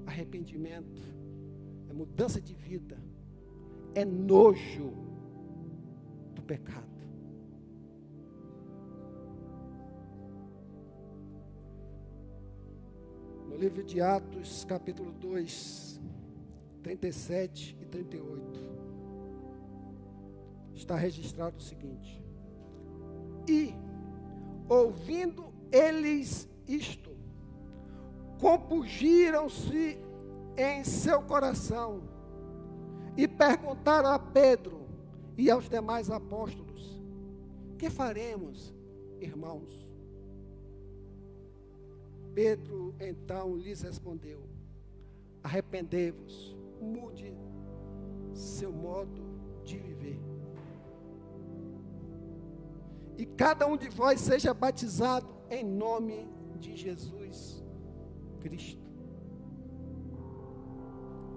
Arrependimento 0.07 1.03
é 1.89 1.93
mudança 1.93 2.41
de 2.41 2.55
vida, 2.55 2.99
é 3.95 4.05
nojo 4.05 4.93
do 6.35 6.43
pecado. 6.43 6.87
No 13.49 13.57
livro 13.57 13.83
de 13.83 14.01
Atos, 14.01 14.65
capítulo 14.65 15.13
2, 15.13 16.01
37 16.89 17.77
e 17.83 17.85
38, 17.85 18.61
está 20.73 20.97
registrado 20.97 21.59
o 21.59 21.61
seguinte: 21.61 22.25
E 23.47 23.75
ouvindo 24.67 25.53
eles 25.71 26.49
isto, 26.67 27.11
compungiram-se 28.41 29.99
em 30.57 30.83
seu 30.83 31.21
coração 31.21 32.01
e 33.19 33.29
perguntaram 33.29 34.11
a 34.11 34.19
Pedro 34.19 34.89
e 35.37 35.51
aos 35.51 35.69
demais 35.69 36.09
apóstolos: 36.11 37.03
Que 37.77 37.91
faremos, 37.91 38.73
irmãos? 39.21 39.87
Pedro 42.35 42.95
então 42.99 43.55
lhes 43.57 43.83
respondeu: 43.83 44.41
Arrependei-vos, 45.43 46.57
mude 46.81 47.37
seu 48.33 48.73
modo 48.73 49.23
de 49.65 49.79
viver 49.79 50.29
e 53.19 53.27
cada 53.27 53.67
um 53.67 53.77
de 53.77 53.89
vós 53.89 54.21
seja 54.21 54.55
batizado 54.55 55.29
em 55.51 55.65
nome 55.65 56.29
de 56.61 56.77
Jesus 56.77 57.65
Cristo, 58.41 58.89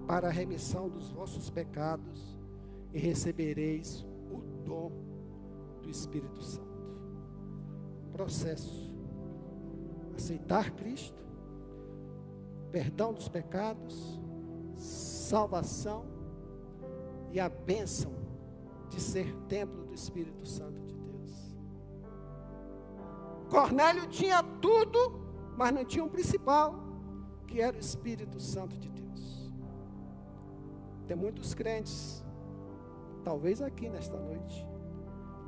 para 0.06 0.28
a 0.28 0.30
remissão 0.30 0.88
dos 0.88 1.10
vossos 1.10 1.50
pecados, 1.50 2.40
e 2.92 2.98
recebereis 2.98 4.06
o 4.30 4.38
dom 4.64 4.92
do 5.82 5.90
Espírito 5.90 6.40
Santo. 6.40 6.70
Processo: 8.12 8.94
aceitar 10.14 10.70
Cristo, 10.72 11.20
perdão 12.70 13.12
dos 13.12 13.28
pecados, 13.28 14.20
salvação 15.32 16.04
e 17.30 17.40
a 17.40 17.48
bênção 17.48 18.12
de 18.90 19.00
ser 19.00 19.34
templo 19.48 19.82
do 19.86 19.94
Espírito 19.94 20.44
Santo 20.46 20.78
de 20.82 20.92
Cornélio 23.48 24.06
tinha 24.08 24.42
tudo, 24.60 24.98
mas 25.56 25.72
não 25.72 25.84
tinha 25.86 26.04
um 26.04 26.08
principal, 26.08 26.74
que 27.46 27.60
era 27.62 27.76
o 27.76 27.80
Espírito 27.80 28.38
Santo 28.40 28.76
de 28.78 28.90
Deus. 28.90 29.52
Tem 31.06 31.16
muitos 31.16 31.54
crentes, 31.54 32.22
talvez 33.24 33.60
aqui 33.62 33.88
nesta 33.88 34.18
noite, 34.18 34.66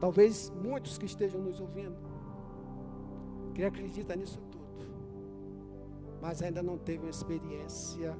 talvez 0.00 0.50
muitos 0.50 0.96
que 0.96 1.06
estejam 1.06 1.40
nos 1.40 1.60
ouvindo, 1.60 1.96
que 3.54 3.62
acreditam 3.62 4.16
nisso 4.16 4.40
tudo, 4.50 4.64
mas 6.20 6.42
ainda 6.42 6.62
não 6.62 6.76
teve 6.76 7.04
uma 7.04 7.10
experiência 7.10 8.14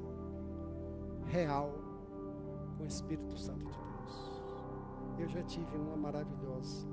real 1.25 1.73
com 2.77 2.83
o 2.83 2.87
Espírito 2.87 3.37
Santo 3.37 3.65
de 3.65 3.65
Deus. 3.65 4.41
Eu 5.17 5.29
já 5.29 5.43
tive 5.43 5.75
uma 5.77 5.95
maravilhosa, 5.95 6.87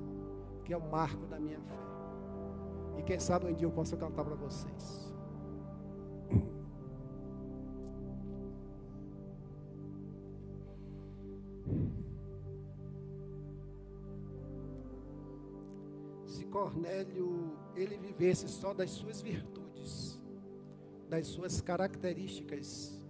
que 0.63 0.73
é 0.73 0.77
o 0.77 0.91
marco 0.91 1.25
da 1.27 1.39
minha 1.39 1.59
fé. 1.59 1.83
E 2.97 3.03
quem 3.03 3.19
sabe 3.19 3.47
um 3.47 3.53
dia 3.53 3.67
eu 3.67 3.71
posso 3.71 3.97
cantar 3.97 4.23
para 4.23 4.35
vocês. 4.35 5.13
Se 16.25 16.45
Cornélio 16.45 17.57
ele 17.75 17.97
vivesse 17.97 18.47
só 18.47 18.73
das 18.73 18.91
suas 18.91 19.21
virtudes, 19.21 20.21
das 21.09 21.27
suas 21.27 21.61
características, 21.61 23.02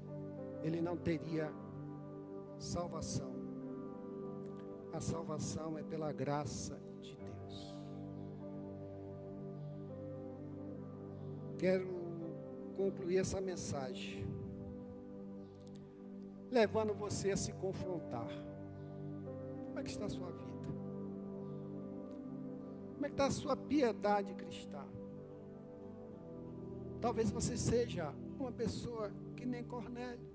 ele 0.63 0.81
não 0.81 0.97
teria 0.97 1.51
salvação. 2.57 3.31
A 4.91 4.99
salvação 4.99 5.77
é 5.77 5.83
pela 5.83 6.11
graça 6.11 6.79
quero 11.63 11.87
concluir 12.75 13.19
essa 13.19 13.39
mensagem 13.39 14.27
levando 16.51 16.93
você 16.93 17.31
a 17.31 17.37
se 17.37 17.53
confrontar. 17.53 18.27
Como 19.67 19.79
é 19.79 19.83
que 19.83 19.89
está 19.89 20.03
a 20.03 20.09
sua 20.09 20.29
vida? 20.29 20.67
Como 22.93 23.05
é 23.05 23.07
que 23.07 23.13
está 23.13 23.27
a 23.27 23.31
sua 23.31 23.55
piedade 23.55 24.33
cristã? 24.33 24.85
Talvez 26.99 27.31
você 27.31 27.55
seja 27.55 28.13
uma 28.37 28.51
pessoa 28.51 29.09
que 29.37 29.45
nem 29.45 29.63
Cornélio. 29.63 30.32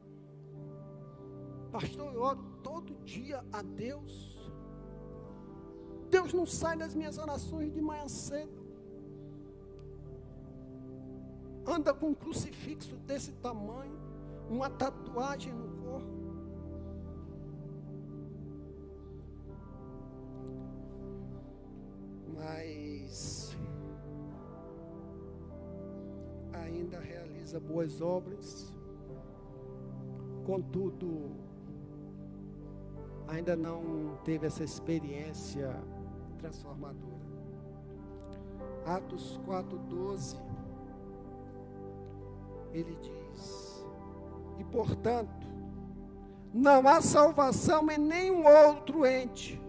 Pastor, 1.70 2.14
eu 2.14 2.22
oro 2.22 2.42
todo 2.62 2.94
dia 3.04 3.44
a 3.52 3.62
Deus. 3.62 4.38
Deus 6.10 6.32
não 6.32 6.46
sai 6.46 6.76
das 6.76 6.94
minhas 6.94 7.18
orações 7.18 7.72
de 7.72 7.80
manhã 7.80 8.08
cedo. 8.08 8.68
anda 11.68 11.92
com 11.92 12.08
um 12.08 12.14
crucifixo 12.14 12.96
desse 13.06 13.32
tamanho, 13.32 13.98
uma 14.48 14.70
tatuagem 14.70 15.52
no 15.52 15.68
corpo. 15.82 16.18
mas 22.34 23.56
ainda 26.52 27.00
realiza 27.00 27.58
boas 27.58 28.00
obras, 28.00 28.72
contudo, 30.46 31.32
ainda 33.28 33.54
não 33.54 34.18
teve 34.24 34.46
essa 34.46 34.64
experiência 34.64 35.74
transformadora. 36.38 37.18
Atos 38.86 39.38
4,12, 39.46 40.36
ele 42.72 42.96
diz: 42.96 43.86
E 44.58 44.64
portanto, 44.64 45.46
não 46.52 46.88
há 46.88 47.00
salvação 47.00 47.90
em 47.90 47.98
nenhum 47.98 48.44
outro 48.46 49.06
ente, 49.06 49.60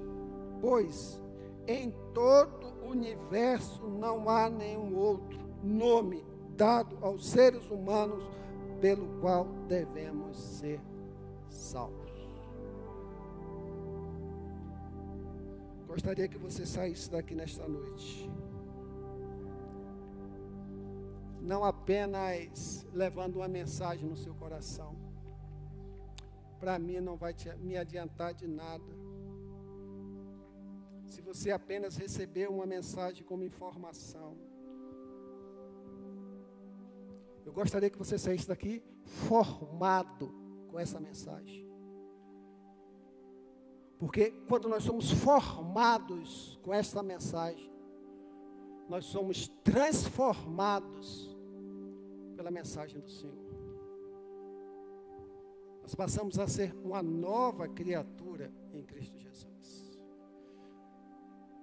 pois 0.61 1.21
em 1.67 1.93
todo 2.13 2.67
o 2.81 2.91
universo 2.91 3.87
não 3.87 4.29
há 4.29 4.49
nenhum 4.49 4.95
outro 4.95 5.39
nome 5.61 6.25
dado 6.55 6.97
aos 7.01 7.27
seres 7.27 7.69
humanos 7.69 8.23
pelo 8.79 9.19
qual 9.19 9.45
devemos 9.67 10.37
ser 10.37 10.79
salvos. 11.49 12.08
Gostaria 15.89 16.27
que 16.27 16.37
você 16.37 16.67
saísse 16.67 17.09
daqui 17.09 17.33
nesta 17.33 17.67
noite. 17.67 18.29
Não 21.41 21.63
apenas 21.63 22.85
levando 22.93 23.37
uma 23.37 23.47
mensagem 23.47 24.07
no 24.07 24.15
seu 24.15 24.35
coração. 24.35 24.95
Para 26.59 26.77
mim 26.77 26.99
não 26.99 27.17
vai 27.17 27.33
te, 27.33 27.51
me 27.55 27.75
adiantar 27.75 28.35
de 28.35 28.45
nada. 28.47 28.93
Se 31.07 31.21
você 31.21 31.49
apenas 31.49 31.97
receber 31.97 32.47
uma 32.47 32.67
mensagem 32.67 33.23
como 33.23 33.43
informação. 33.43 34.37
Eu 37.43 37.51
gostaria 37.51 37.89
que 37.89 37.97
você 37.97 38.15
saísse 38.15 38.47
daqui 38.47 38.83
formado 39.05 40.31
com 40.67 40.77
essa 40.77 40.99
mensagem. 40.99 41.68
Porque 43.99 44.31
quando 44.47 44.69
nós 44.69 44.83
somos 44.83 45.11
formados 45.11 46.57
com 46.63 46.73
esta 46.73 47.03
mensagem, 47.03 47.69
nós 48.87 49.05
somos 49.05 49.49
transformados 49.61 51.37
pela 52.35 52.49
mensagem 52.49 53.01
do 53.01 53.09
Senhor. 53.09 53.49
Nós 55.81 55.93
passamos 55.93 56.39
a 56.39 56.47
ser 56.47 56.73
uma 56.81 57.03
nova 57.03 57.67
criatura 57.67 58.53
em 58.73 58.81
Cristo 58.83 59.19
Jesus. 59.19 59.99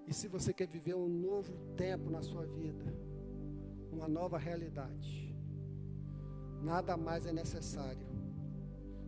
E 0.07 0.13
se 0.13 0.29
você 0.29 0.53
quer 0.53 0.69
viver 0.69 0.95
um 0.95 1.09
novo 1.09 1.57
tempo 1.75 2.11
na 2.11 2.23
sua 2.23 2.45
vida, 2.45 2.85
uma 3.91 4.07
nova 4.07 4.37
realidade, 4.37 5.35
nada 6.63 6.99
mais 6.99 7.25
é 7.25 7.33
necessário 7.33 8.07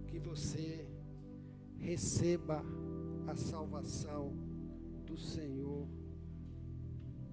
que 0.07 0.19
você 0.19 0.89
receba 1.77 2.65
a 3.29 3.37
salvação 3.37 4.33
do 5.05 5.17
Senhor 5.19 5.87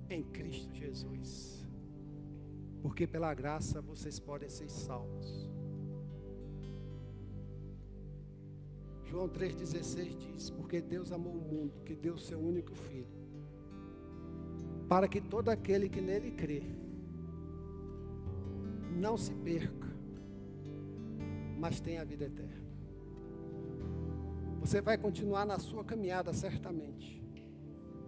em 0.10 0.24
Cristo 0.24 0.74
Jesus. 0.76 1.66
Porque 2.82 3.08
pela 3.08 3.34
graça 3.34 3.82
vocês 3.82 4.20
podem 4.20 4.50
ser 4.50 4.70
salvos. 4.70 5.50
João 9.06 9.30
3,16 9.30 10.18
diz: 10.18 10.50
Porque 10.50 10.82
Deus 10.82 11.12
amou 11.14 11.34
o 11.34 11.42
mundo, 11.42 11.82
que 11.86 11.96
deu 11.96 12.16
o 12.16 12.20
seu 12.20 12.40
único 12.40 12.76
filho, 12.76 13.08
para 14.90 15.08
que 15.08 15.22
todo 15.22 15.50
aquele 15.50 15.88
que 15.88 16.02
nele 16.02 16.32
crê 16.32 16.64
não 18.92 19.18
se 19.18 19.34
perca, 19.34 19.88
mas 21.58 21.80
tenha 21.80 22.02
a 22.02 22.06
vida 22.06 22.26
eterna. 22.26 22.65
Você 24.66 24.82
vai 24.82 24.98
continuar 24.98 25.46
na 25.46 25.60
sua 25.60 25.84
caminhada 25.84 26.34
certamente, 26.34 27.24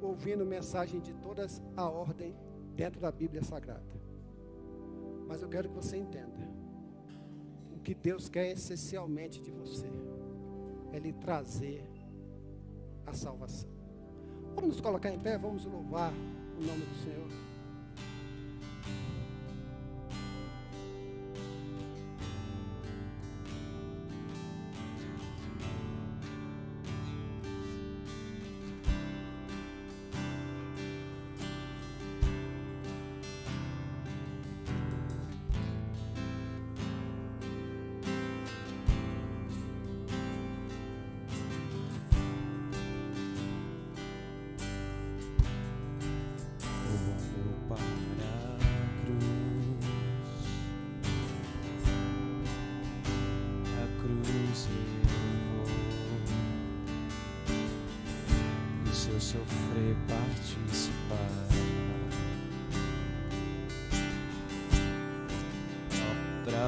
ouvindo 0.02 0.44
mensagem 0.44 1.00
de 1.00 1.14
todas 1.14 1.62
a 1.76 1.88
ordem 1.88 2.36
dentro 2.76 3.00
da 3.00 3.12
Bíblia 3.12 3.44
Sagrada. 3.44 4.02
Mas 5.28 5.44
eu 5.44 5.50
quero 5.50 5.70
que 5.70 5.76
você 5.76 5.98
entenda 5.98 6.50
o 7.72 7.80
que 7.80 7.94
Deus 7.94 8.28
quer 8.28 8.54
essencialmente 8.54 9.40
de 9.40 9.52
você 9.52 9.86
é 10.92 10.98
lhe 10.98 11.14
trazer 11.14 11.88
a 13.06 13.14
salvação. 13.14 13.70
Vamos 14.56 14.72
nos 14.72 14.82
colocar 14.82 15.12
em 15.12 15.20
pé, 15.20 15.38
vamos 15.38 15.64
louvar 15.64 16.12
o 16.12 16.66
nome 16.66 16.86
do 16.86 16.96
Senhor. 17.04 17.47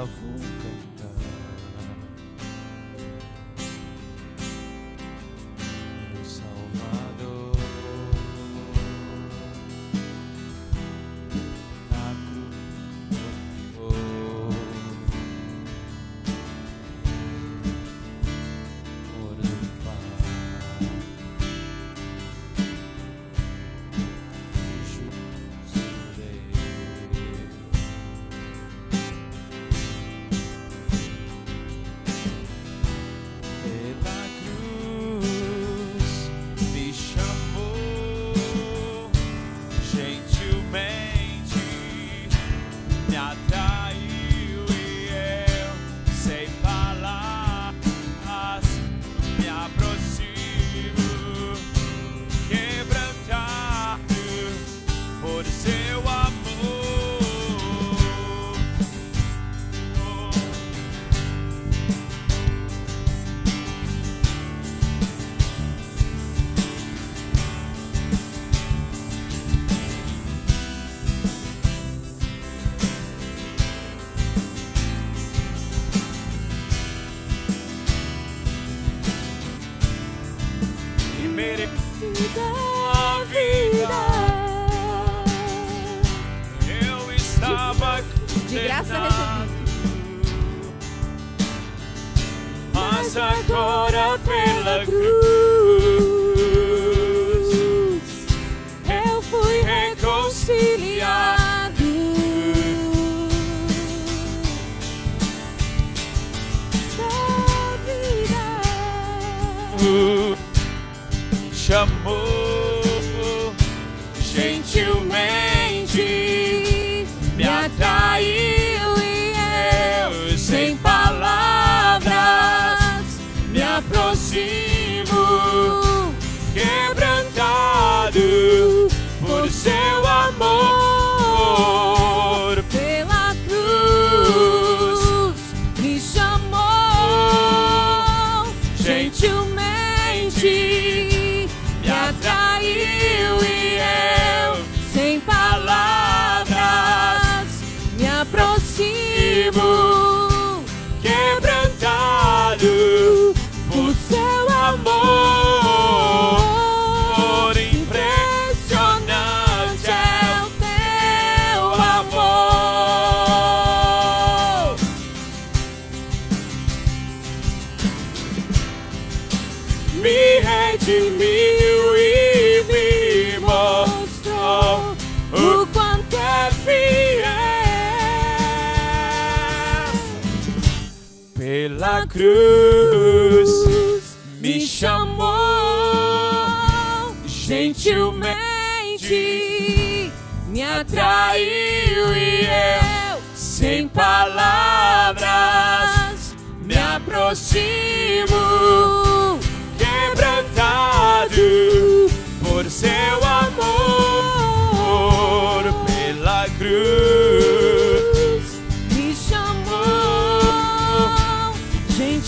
Cruz 0.06 0.69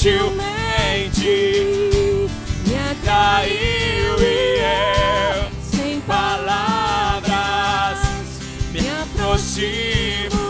gentilmente, 0.02 1.30
me 2.66 2.95
caiu 3.06 4.18
e 4.20 4.58
eu, 4.58 5.52
sem 5.62 6.02
palavras, 6.02 7.30
me 8.72 8.89
aproximo, 8.89 10.41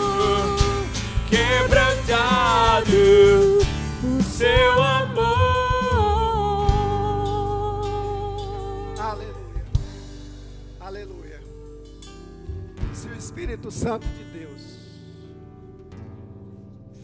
quebrantado 1.28 2.92
por 4.00 4.22
seu 4.22 4.82
amor. 4.82 5.42
Aleluia. 8.98 9.66
Aleluia. 10.80 11.40
Se 12.94 13.06
o 13.06 13.14
Espírito 13.14 13.70
Santo 13.70 14.06
de 14.06 14.24
Deus 14.38 14.62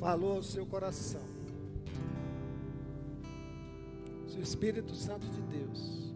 falou 0.01 0.37
ao 0.37 0.43
seu 0.43 0.65
coração, 0.65 1.28
Espírito 4.49 4.95
Santo 4.95 5.27
de 5.29 5.43
Deus 5.43 6.15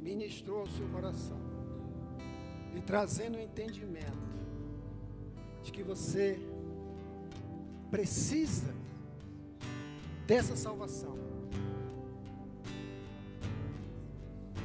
ministrou 0.00 0.60
ao 0.60 0.68
seu 0.68 0.88
coração 0.90 1.36
e 2.76 2.80
trazendo 2.80 3.36
o 3.36 3.40
entendimento 3.40 4.30
de 5.64 5.72
que 5.72 5.82
você 5.82 6.38
precisa 7.90 8.72
dessa 10.28 10.54
salvação. 10.54 11.18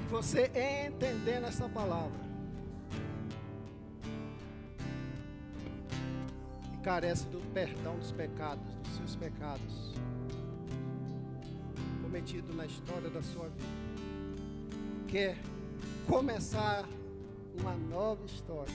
Você 0.07 0.51
entendendo 0.85 1.47
essa 1.47 1.67
palavra 1.67 2.23
e 6.71 6.77
carece 6.83 7.25
do 7.29 7.39
perdão 7.51 7.97
dos 7.97 8.11
pecados, 8.11 8.75
dos 8.75 8.95
seus 8.95 9.15
pecados 9.15 9.95
cometido 12.15 12.53
na 12.53 12.65
história 12.65 13.09
da 13.09 13.21
sua 13.21 13.49
vida. 13.49 13.67
Quer 15.05 15.37
começar 16.07 16.87
uma 17.59 17.73
nova 17.73 18.23
história. 18.25 18.73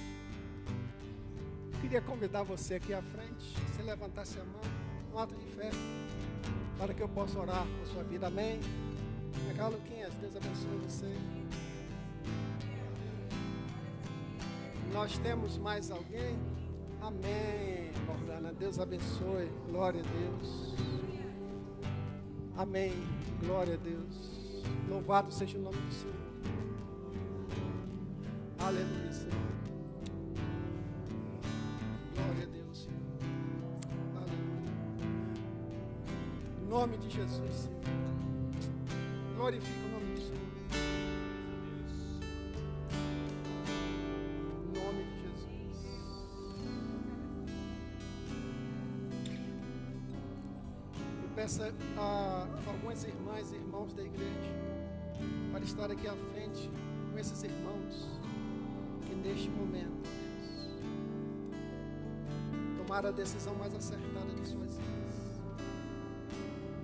Queria 1.80 2.02
convidar 2.02 2.42
você 2.42 2.74
aqui 2.74 2.92
à 2.92 3.00
frente, 3.00 3.56
você 3.66 3.82
levantasse 3.82 4.38
a 4.38 4.44
mão, 4.44 4.60
um 5.14 5.18
ato 5.18 5.34
de 5.34 5.46
fé, 5.56 5.70
para 6.76 6.92
que 6.92 7.00
eu 7.00 7.08
possa 7.08 7.40
orar 7.40 7.66
por 7.66 7.86
sua 7.86 8.02
vida. 8.02 8.26
Amém? 8.26 8.60
Cá, 9.56 9.68
Luquinhas, 9.68 10.12
Deus 10.20 10.36
abençoe 10.36 10.76
você. 10.84 11.14
Nós 14.92 15.16
temos 15.18 15.56
mais 15.56 15.90
alguém? 15.90 16.36
Amém, 17.00 17.90
Morgana. 18.06 18.52
Deus 18.52 18.78
abençoe. 18.78 19.50
Glória 19.70 20.02
a 20.02 20.18
Deus. 20.18 20.74
Amém. 22.54 22.92
Glória 23.44 23.74
a 23.74 23.78
Deus. 23.78 24.64
Louvado 24.88 25.32
seja 25.32 25.58
o 25.58 25.62
nome 25.62 25.76
do 25.76 25.92
Senhor. 25.92 26.14
Aleluia, 28.58 29.12
Senhor. 29.12 29.32
Glória 32.14 32.42
a 32.42 32.46
Deus, 32.46 32.78
Senhor. 32.78 33.00
Aleluia. 34.16 34.70
Em 36.60 36.68
nome 36.68 36.98
de 36.98 37.10
Jesus, 37.10 37.54
Senhor. 37.54 37.80
Glorifica 39.36 39.86
o 39.86 39.90
nome 39.92 40.14
do 40.14 40.20
Senhor. 40.20 40.40
Em 44.66 44.84
nome 44.84 45.10
a 52.70 52.72
algumas 52.72 53.02
irmãs 53.04 53.52
e 53.52 53.56
irmãos 53.56 53.92
da 53.92 54.02
igreja 54.02 54.54
para 55.50 55.64
estar 55.64 55.90
aqui 55.90 56.06
à 56.06 56.14
frente 56.32 56.70
com 57.10 57.18
esses 57.18 57.42
irmãos 57.42 58.08
que 59.04 59.14
neste 59.16 59.50
momento, 59.50 60.08
Deus, 60.38 60.78
tomaram 62.78 63.08
a 63.08 63.12
decisão 63.12 63.54
mais 63.56 63.74
acertada 63.74 64.32
de 64.32 64.48
suas 64.48 64.78
vidas. 64.78 65.40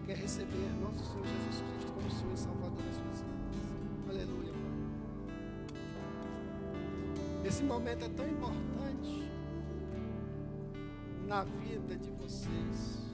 Quer 0.06 0.16
receber 0.16 0.72
nosso 0.80 1.04
Senhor 1.04 1.24
Jesus 1.24 1.62
Cristo 1.62 1.92
como 1.92 2.10
Senhor 2.10 2.34
e 2.34 2.38
Salvador 2.38 2.82
das 2.82 2.96
suas 2.96 3.20
vidas. 3.20 4.08
Aleluia. 4.08 4.52
Pai. 4.52 4.72
Esse 7.46 7.62
momento 7.62 8.04
é 8.04 8.08
tão 8.08 8.28
importante 8.28 9.30
na 11.26 11.44
vida 11.44 11.96
de 11.96 12.10
vocês. 12.10 13.05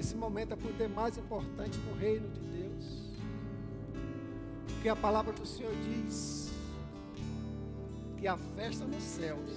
Esse 0.00 0.16
momento 0.16 0.54
é 0.54 0.56
por 0.56 0.72
demais 0.72 1.18
importante 1.18 1.76
no 1.80 1.94
reino 1.94 2.26
de 2.30 2.40
Deus. 2.40 3.02
Porque 4.66 4.88
a 4.88 4.96
palavra 4.96 5.30
do 5.30 5.44
Senhor 5.44 5.74
diz 5.84 6.50
que 8.16 8.26
a 8.26 8.34
festa 8.56 8.86
nos 8.86 9.02
céus, 9.02 9.50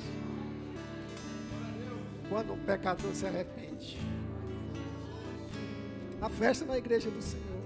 quando 2.27 2.51
um 2.51 2.59
pecador 2.65 3.15
se 3.15 3.25
arrepende. 3.25 3.97
A 6.21 6.29
festa 6.29 6.65
na 6.65 6.77
igreja 6.77 7.09
do 7.09 7.21
Senhor. 7.21 7.63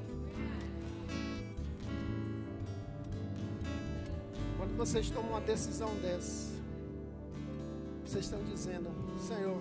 Quando 4.55 4.77
vocês 4.77 5.09
tomam 5.09 5.31
uma 5.31 5.41
decisão 5.41 5.95
dessa, 5.95 6.53
vocês 8.05 8.25
estão 8.25 8.43
dizendo, 8.43 8.91
Senhor, 9.19 9.59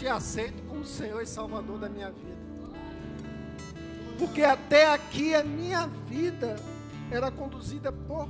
te 0.00 0.08
aceito 0.08 0.62
como 0.62 0.82
Senhor 0.82 1.20
e 1.20 1.26
Salvador 1.26 1.78
da 1.78 1.86
minha 1.86 2.10
vida. 2.10 2.40
Porque 4.18 4.42
até 4.42 4.90
aqui 4.94 5.34
a 5.34 5.44
minha 5.44 5.86
vida 6.08 6.56
era 7.10 7.30
conduzida 7.30 7.92
por 7.92 8.26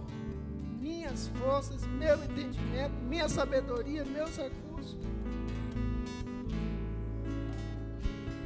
minhas 0.81 1.29
forças, 1.29 1.87
meu 1.87 2.17
entendimento, 2.25 2.93
minha 3.09 3.29
sabedoria, 3.29 4.05
meus 4.05 4.37
recursos. 4.37 4.99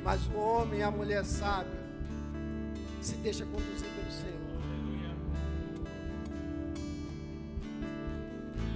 Mas 0.05 0.27
o 0.27 0.37
homem 0.37 0.81
e 0.81 0.83
a 0.83 0.91
mulher 0.91 1.25
sábio 1.25 1.73
Se 3.01 3.15
deixa 3.17 3.47
conduzir 3.47 3.89
pelo 3.89 4.13
Senhor. 4.13 4.35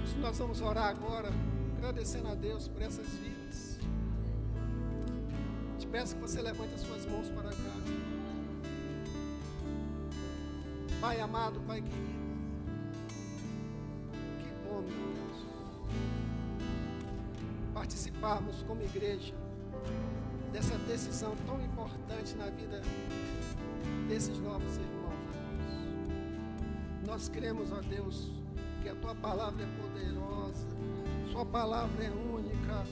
Se 0.07 0.17
nós 0.17 0.35
vamos 0.39 0.59
orar 0.59 0.87
agora, 0.87 1.29
agradecendo 1.77 2.29
a 2.29 2.33
Deus 2.33 2.67
por 2.67 2.81
essas 2.81 3.05
vidas. 3.09 3.79
Peço 5.91 6.15
que 6.15 6.21
você 6.21 6.41
levante 6.41 6.75
as 6.75 6.81
suas 6.81 7.05
mãos 7.07 7.29
para 7.29 7.49
cá. 7.49 7.75
Pai 11.01 11.19
amado, 11.19 11.59
Pai 11.61 11.81
querido. 11.81 12.19
Que 14.39 14.67
bom, 14.67 14.81
meu 14.81 15.13
Deus. 15.13 15.45
Participarmos 17.73 18.63
como 18.63 18.83
igreja 18.83 19.33
dessa 20.51 20.77
decisão 20.79 21.35
tão 21.45 21.59
importante 21.63 22.35
na 22.35 22.49
vida 22.49 22.81
desses 24.07 24.37
novos 24.39 24.77
irmãos. 24.77 24.99
Nós 27.05 27.29
cremos, 27.29 27.71
ó 27.71 27.81
Deus, 27.81 28.29
que 28.83 28.89
a 28.89 28.95
tua 28.95 29.15
palavra 29.15 29.63
é 29.63 29.81
poderosa, 29.81 30.67
sua 31.31 31.45
palavra 31.45 32.03
é 32.03 32.09
única, 32.09 32.85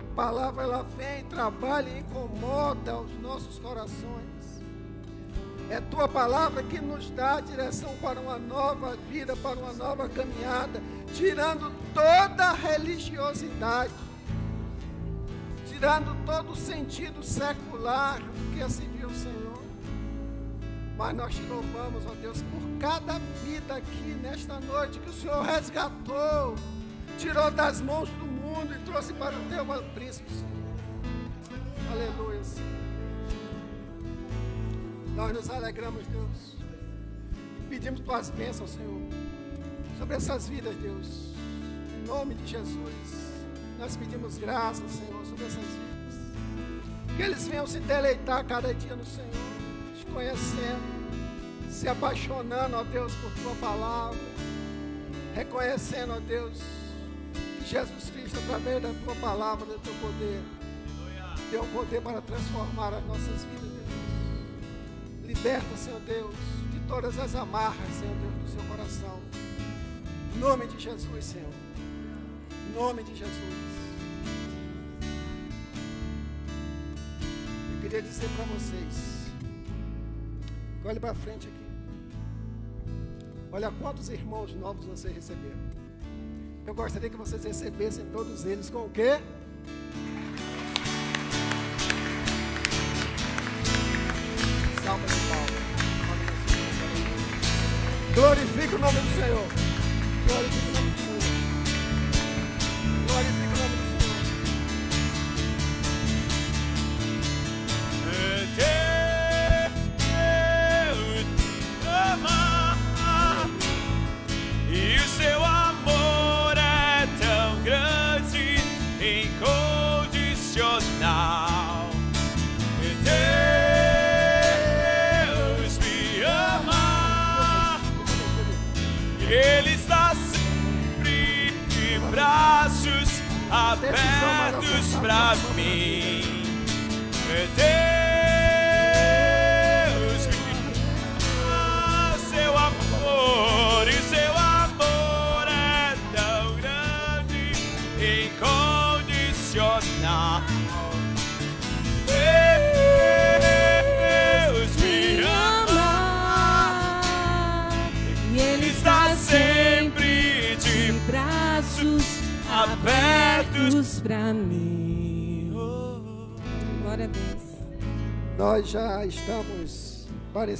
tua 0.00 0.02
palavra 0.02 0.62
ela 0.62 0.82
vem, 0.96 1.24
trabalha 1.24 1.88
e 1.90 1.98
incomoda 2.00 2.98
os 2.98 3.20
nossos 3.20 3.58
corações. 3.58 4.30
É 5.68 5.80
tua 5.80 6.08
palavra 6.08 6.62
que 6.62 6.80
nos 6.80 7.10
dá 7.10 7.36
a 7.36 7.40
direção 7.40 7.94
para 8.00 8.18
uma 8.18 8.38
nova 8.38 8.96
vida, 9.10 9.36
para 9.36 9.58
uma 9.58 9.72
nova 9.72 10.08
caminhada, 10.08 10.82
tirando 11.14 11.72
toda 11.94 12.44
a 12.44 12.52
religiosidade, 12.52 13.92
tirando 15.68 16.16
todo 16.24 16.52
o 16.52 16.56
sentido 16.56 17.22
secular 17.22 18.20
que 18.52 18.70
se 18.70 18.82
viu, 18.82 19.10
Senhor. 19.10 19.60
Mas 20.96 21.14
nós 21.14 21.34
te 21.34 21.42
louvamos, 21.42 22.04
ó 22.06 22.14
Deus, 22.20 22.42
por 22.42 22.78
cada 22.80 23.18
vida 23.44 23.76
aqui 23.76 24.18
nesta 24.20 24.58
noite 24.60 24.98
que 24.98 25.08
o 25.08 25.12
Senhor 25.12 25.42
resgatou, 25.42 26.56
tirou 27.16 27.50
das 27.50 27.80
mãos 27.80 28.08
do 28.08 28.29
trouxe 28.90 29.12
para 29.12 29.36
o 29.36 29.44
teu 29.44 29.64
príncipe. 29.94 30.28
Senhor. 30.30 30.50
Aleluia. 31.92 32.40
Nós 35.14 35.32
nos 35.32 35.48
alegramos, 35.48 36.06
Deus. 36.08 36.56
Pedimos 37.68 38.00
tuas 38.00 38.30
bênçãos, 38.30 38.70
Senhor, 38.70 39.00
sobre 39.96 40.16
essas 40.16 40.48
vidas, 40.48 40.74
Deus. 40.76 41.34
Em 41.94 42.06
nome 42.06 42.34
de 42.34 42.46
Jesus. 42.46 43.30
Nós 43.78 43.96
pedimos 43.96 44.38
graça, 44.38 44.82
Senhor, 44.88 45.24
sobre 45.24 45.44
essas 45.44 45.62
vidas. 45.62 47.16
Que 47.16 47.22
eles 47.22 47.46
venham 47.46 47.66
se 47.66 47.78
deleitar 47.80 48.44
cada 48.44 48.74
dia 48.74 48.96
no 48.96 49.04
Senhor, 49.04 49.30
te 49.96 50.06
conhecendo, 50.06 51.70
se 51.70 51.88
apaixonando, 51.88 52.76
ó 52.76 52.82
Deus, 52.82 53.14
por 53.14 53.32
tua 53.34 53.54
palavra, 53.56 54.18
reconhecendo, 55.34 56.14
ó 56.14 56.20
Deus, 56.20 56.60
Jesus 57.70 58.10
Cristo, 58.10 58.36
através 58.40 58.82
da 58.82 58.92
tua 59.04 59.14
palavra, 59.14 59.64
do 59.64 59.78
teu 59.78 59.94
poder, 59.94 60.42
tem 61.52 61.60
o 61.60 61.66
poder 61.66 62.02
para 62.02 62.20
transformar 62.20 62.92
as 62.92 63.06
nossas 63.06 63.44
vidas, 63.44 63.70
Deus. 63.70 65.24
Liberta, 65.24 65.76
Senhor 65.76 66.00
Deus, 66.00 66.34
de 66.72 66.80
todas 66.88 67.16
as 67.16 67.32
amarras, 67.36 67.88
Senhor 67.94 68.16
Deus, 68.16 68.34
do 68.42 68.48
seu 68.48 68.68
coração. 68.68 69.20
Em 70.34 70.38
nome 70.40 70.66
de 70.66 70.80
Jesus, 70.80 71.24
Senhor. 71.24 71.52
Em 72.50 72.74
nome 72.74 73.04
de 73.04 73.14
Jesus. 73.14 73.38
Eu 77.72 77.82
queria 77.82 78.02
dizer 78.02 78.28
para 78.34 78.46
vocês, 78.46 79.30
olhe 80.84 80.98
para 80.98 81.14
frente 81.14 81.46
aqui. 81.46 81.60
Olha 83.52 83.70
quantos 83.80 84.08
irmãos 84.08 84.52
novos 84.56 84.86
vocês 84.86 85.14
receberam. 85.14 85.79
Eu 86.66 86.74
gostaria 86.74 87.10
que 87.10 87.16
vocês 87.16 87.42
recebessem 87.44 88.04
todos 88.12 88.44
eles 88.44 88.70
com 88.70 88.84
o 88.84 88.90
quê? 88.90 89.18
Salva 94.84 95.06
de 95.06 95.14
palmas. 95.28 95.50
Glorifique 98.14 98.74
o 98.74 98.78
nome 98.78 99.00
do 99.00 99.14
Senhor. 99.14 99.48
Glorifique 100.26 100.28
o 100.28 100.34
nome 100.34 100.48
do 100.48 100.74
Senhor. 100.74 100.79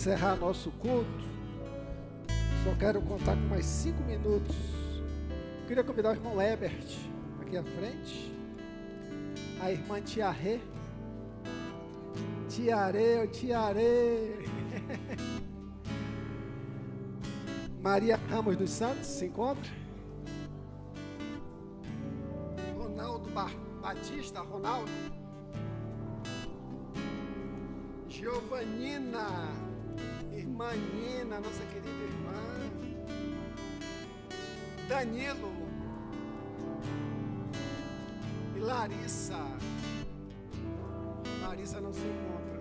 Encerrar 0.01 0.35
nosso 0.37 0.71
culto. 0.73 1.29
Só 2.65 2.75
quero 2.79 3.03
contar 3.03 3.35
com 3.37 3.49
mais 3.49 3.67
cinco 3.67 4.03
minutos. 4.05 4.57
Queria 5.69 5.85
convidar 5.85 6.11
o 6.11 6.13
irmão 6.15 6.41
Ebert 6.41 6.87
aqui 7.43 7.57
à 7.59 7.63
frente. 7.63 8.33
A 9.61 9.71
irmã 9.71 10.01
Tia 10.01 10.31
Rê. 10.31 10.59
Tia 12.49 12.87
Rê, 12.87 13.23
ô 13.23 13.27
Tia 13.27 13.71
Rê. 13.73 14.37
Maria 17.83 18.19
Ramos 18.31 18.57
dos 18.57 18.71
Santos 18.71 19.07
se 19.07 19.27
encontra. 19.27 19.71
Ronaldo 22.75 23.29
Ba- 23.31 23.51
Batista, 23.83 24.41
Ronaldo. 24.41 24.91
Giovanina, 28.09 29.27
irmã 30.61 30.73
Nina, 30.93 31.41
nossa 31.41 31.65
querida 31.73 31.89
irmã. 31.89 32.33
Danilo. 34.89 35.53
E 38.55 38.59
Larissa. 38.61 39.39
Larissa 41.41 41.81
não 41.81 41.93
se 41.93 42.01
encontra. 42.01 42.61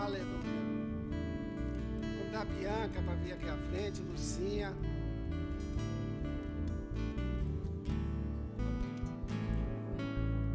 Aleluia. 0.00 0.42
Vamos 2.18 2.32
dar 2.32 2.44
Bianca 2.44 3.02
para 3.02 3.14
vir 3.16 3.32
aqui 3.32 3.48
à 3.48 3.56
frente, 3.56 4.00
Lucinha. 4.02 4.72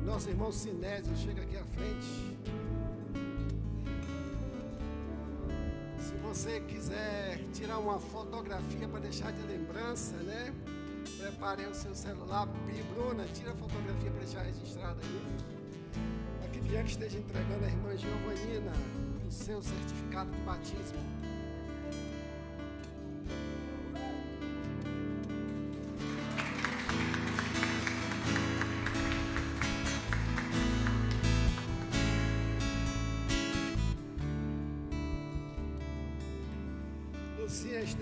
Nosso 0.05 0.29
irmão 0.29 0.51
Sinésio 0.51 1.15
chega 1.17 1.41
aqui 1.41 1.57
à 1.57 1.65
frente. 1.65 2.36
Você 6.47 6.61
quiser 6.61 7.39
tirar 7.53 7.77
uma 7.77 7.99
fotografia 7.99 8.87
para 8.87 9.01
deixar 9.01 9.33
de 9.33 9.41
lembrança, 9.47 10.15
né? 10.23 10.53
Prepare 11.19 11.65
o 11.65 11.75
seu 11.75 11.93
celular. 11.93 12.47
Bruna, 12.93 13.25
tira 13.33 13.51
a 13.51 13.55
fotografia 13.55 14.09
para 14.09 14.19
deixar 14.21 14.41
registrada 14.43 14.97
aí. 15.03 15.21
Para 16.39 16.47
que 16.47 16.61
Bianca 16.61 16.87
esteja 16.87 17.17
entregando 17.17 17.65
a 17.65 17.67
irmã 17.67 17.97
Giovanina 17.97 18.71
o 19.27 19.31
seu 19.31 19.61
certificado 19.61 20.31
de 20.31 20.39
batismo. 20.43 21.16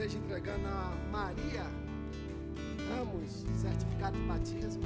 Esteja 0.06 0.24
entregando 0.24 0.68
a 0.68 0.94
Maria 1.12 1.66
Ramos 2.90 3.44
certificado 3.60 4.16
de 4.16 4.24
batismo. 4.28 4.84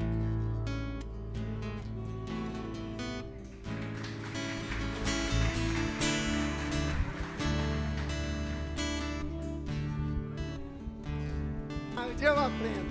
Um 11.98 12.16
dia 12.16 12.30
eu 12.30 12.40
aprendo. 12.40 12.88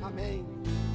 Amém. 0.02 0.89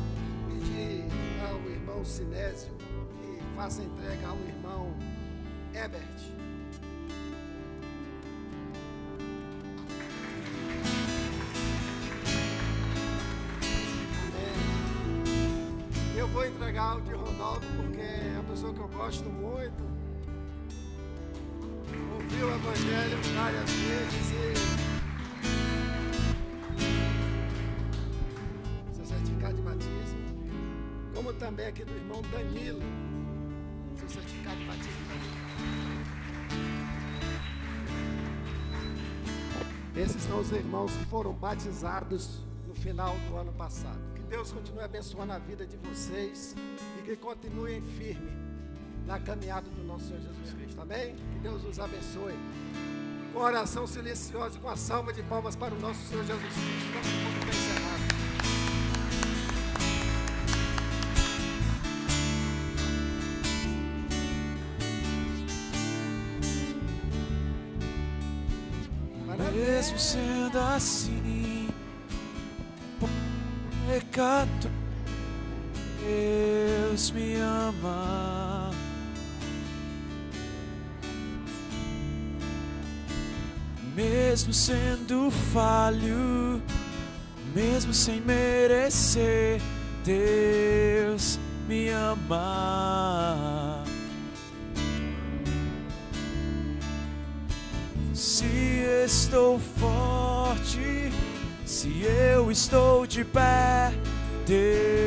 Irmão 1.95 2.03
Sinésio 2.03 2.73
que 3.21 3.55
faça 3.55 3.81
entrega 3.81 4.27
ao 4.27 4.37
irmão 4.39 4.93
Ebert. 5.73 6.35
Vou 16.33 16.45
entregar 16.45 16.97
o 16.97 17.01
de 17.01 17.13
Ronaldo 17.13 17.65
porque 17.77 18.01
é 18.01 18.33
uma 18.33 18.43
pessoa 18.43 18.73
que 18.73 18.79
eu 18.81 18.89
gosto 18.89 19.29
muito. 19.29 19.81
Ouviu 22.13 22.47
o 22.47 22.55
Evangelho 22.55 23.17
várias 23.33 23.71
vezes 23.71 24.34
também 31.56 31.68
aqui 31.68 31.86
do 31.86 31.93
irmão 31.93 32.22
Danilo, 32.24 32.82
seu 33.97 34.10
certificado 34.10 34.58
batismo 34.66 35.06
também. 35.08 35.32
Esses 40.03 40.22
são 40.24 40.41
os 40.41 40.51
irmãos 40.51 40.91
que 40.91 41.06
foram 41.06 41.32
batizados 41.32 42.43
no 42.68 42.76
final 42.76 43.16
do 43.30 43.38
ano 43.38 43.53
passado. 43.53 43.97
Que 44.16 44.24
Deus 44.24 44.51
continue 44.51 44.84
abençoando 44.84 45.32
a 45.32 45.39
vida 45.39 45.66
de 45.66 45.78
vocês 45.78 46.53
e 46.99 47.03
que 47.03 47.16
continuem 47.16 47.82
firme 47.82 48.34
na 49.06 49.18
caminhada 49.18 49.70
do 49.70 49.84
nosso 49.86 50.08
Senhor 50.08 50.20
Jesus 50.20 50.53
Cristo. 50.56 50.82
Amém? 50.82 51.16
Que 51.16 51.39
Deus 51.39 51.64
os 51.64 51.80
abençoe. 51.80 52.34
Com 53.32 53.39
oração 53.39 53.88
silenciosa 53.88 54.58
e 54.58 54.62
com 54.62 54.68
a 54.68 54.76
salva 54.76 55.14
de 55.14 55.24
palmas 55.24 55.56
para 55.56 55.74
o 55.74 55.80
nosso 55.80 56.01
Senhor 56.01 56.26
Jesus 56.26 56.53
Cristo. 56.53 57.45
Nosso 57.45 57.84
Mesmo 69.86 69.99
sendo 69.99 70.57
assim, 70.57 71.67
pecado, 73.88 74.71
Deus 75.99 77.11
me 77.11 77.36
ama. 77.36 78.71
Mesmo 83.93 84.51
sendo 84.51 85.29
falho, 85.53 86.63
mesmo 87.53 87.93
sem 87.93 88.19
merecer, 88.21 89.61
Deus 90.03 91.39
me 91.67 91.89
ama. 91.89 93.55
Estou 99.06 99.60
forte, 99.80 101.12
se 101.64 102.01
eu 102.01 102.49
estou 102.49 103.06
de 103.06 103.24
pé, 103.24 103.93
Deus. 104.47 105.06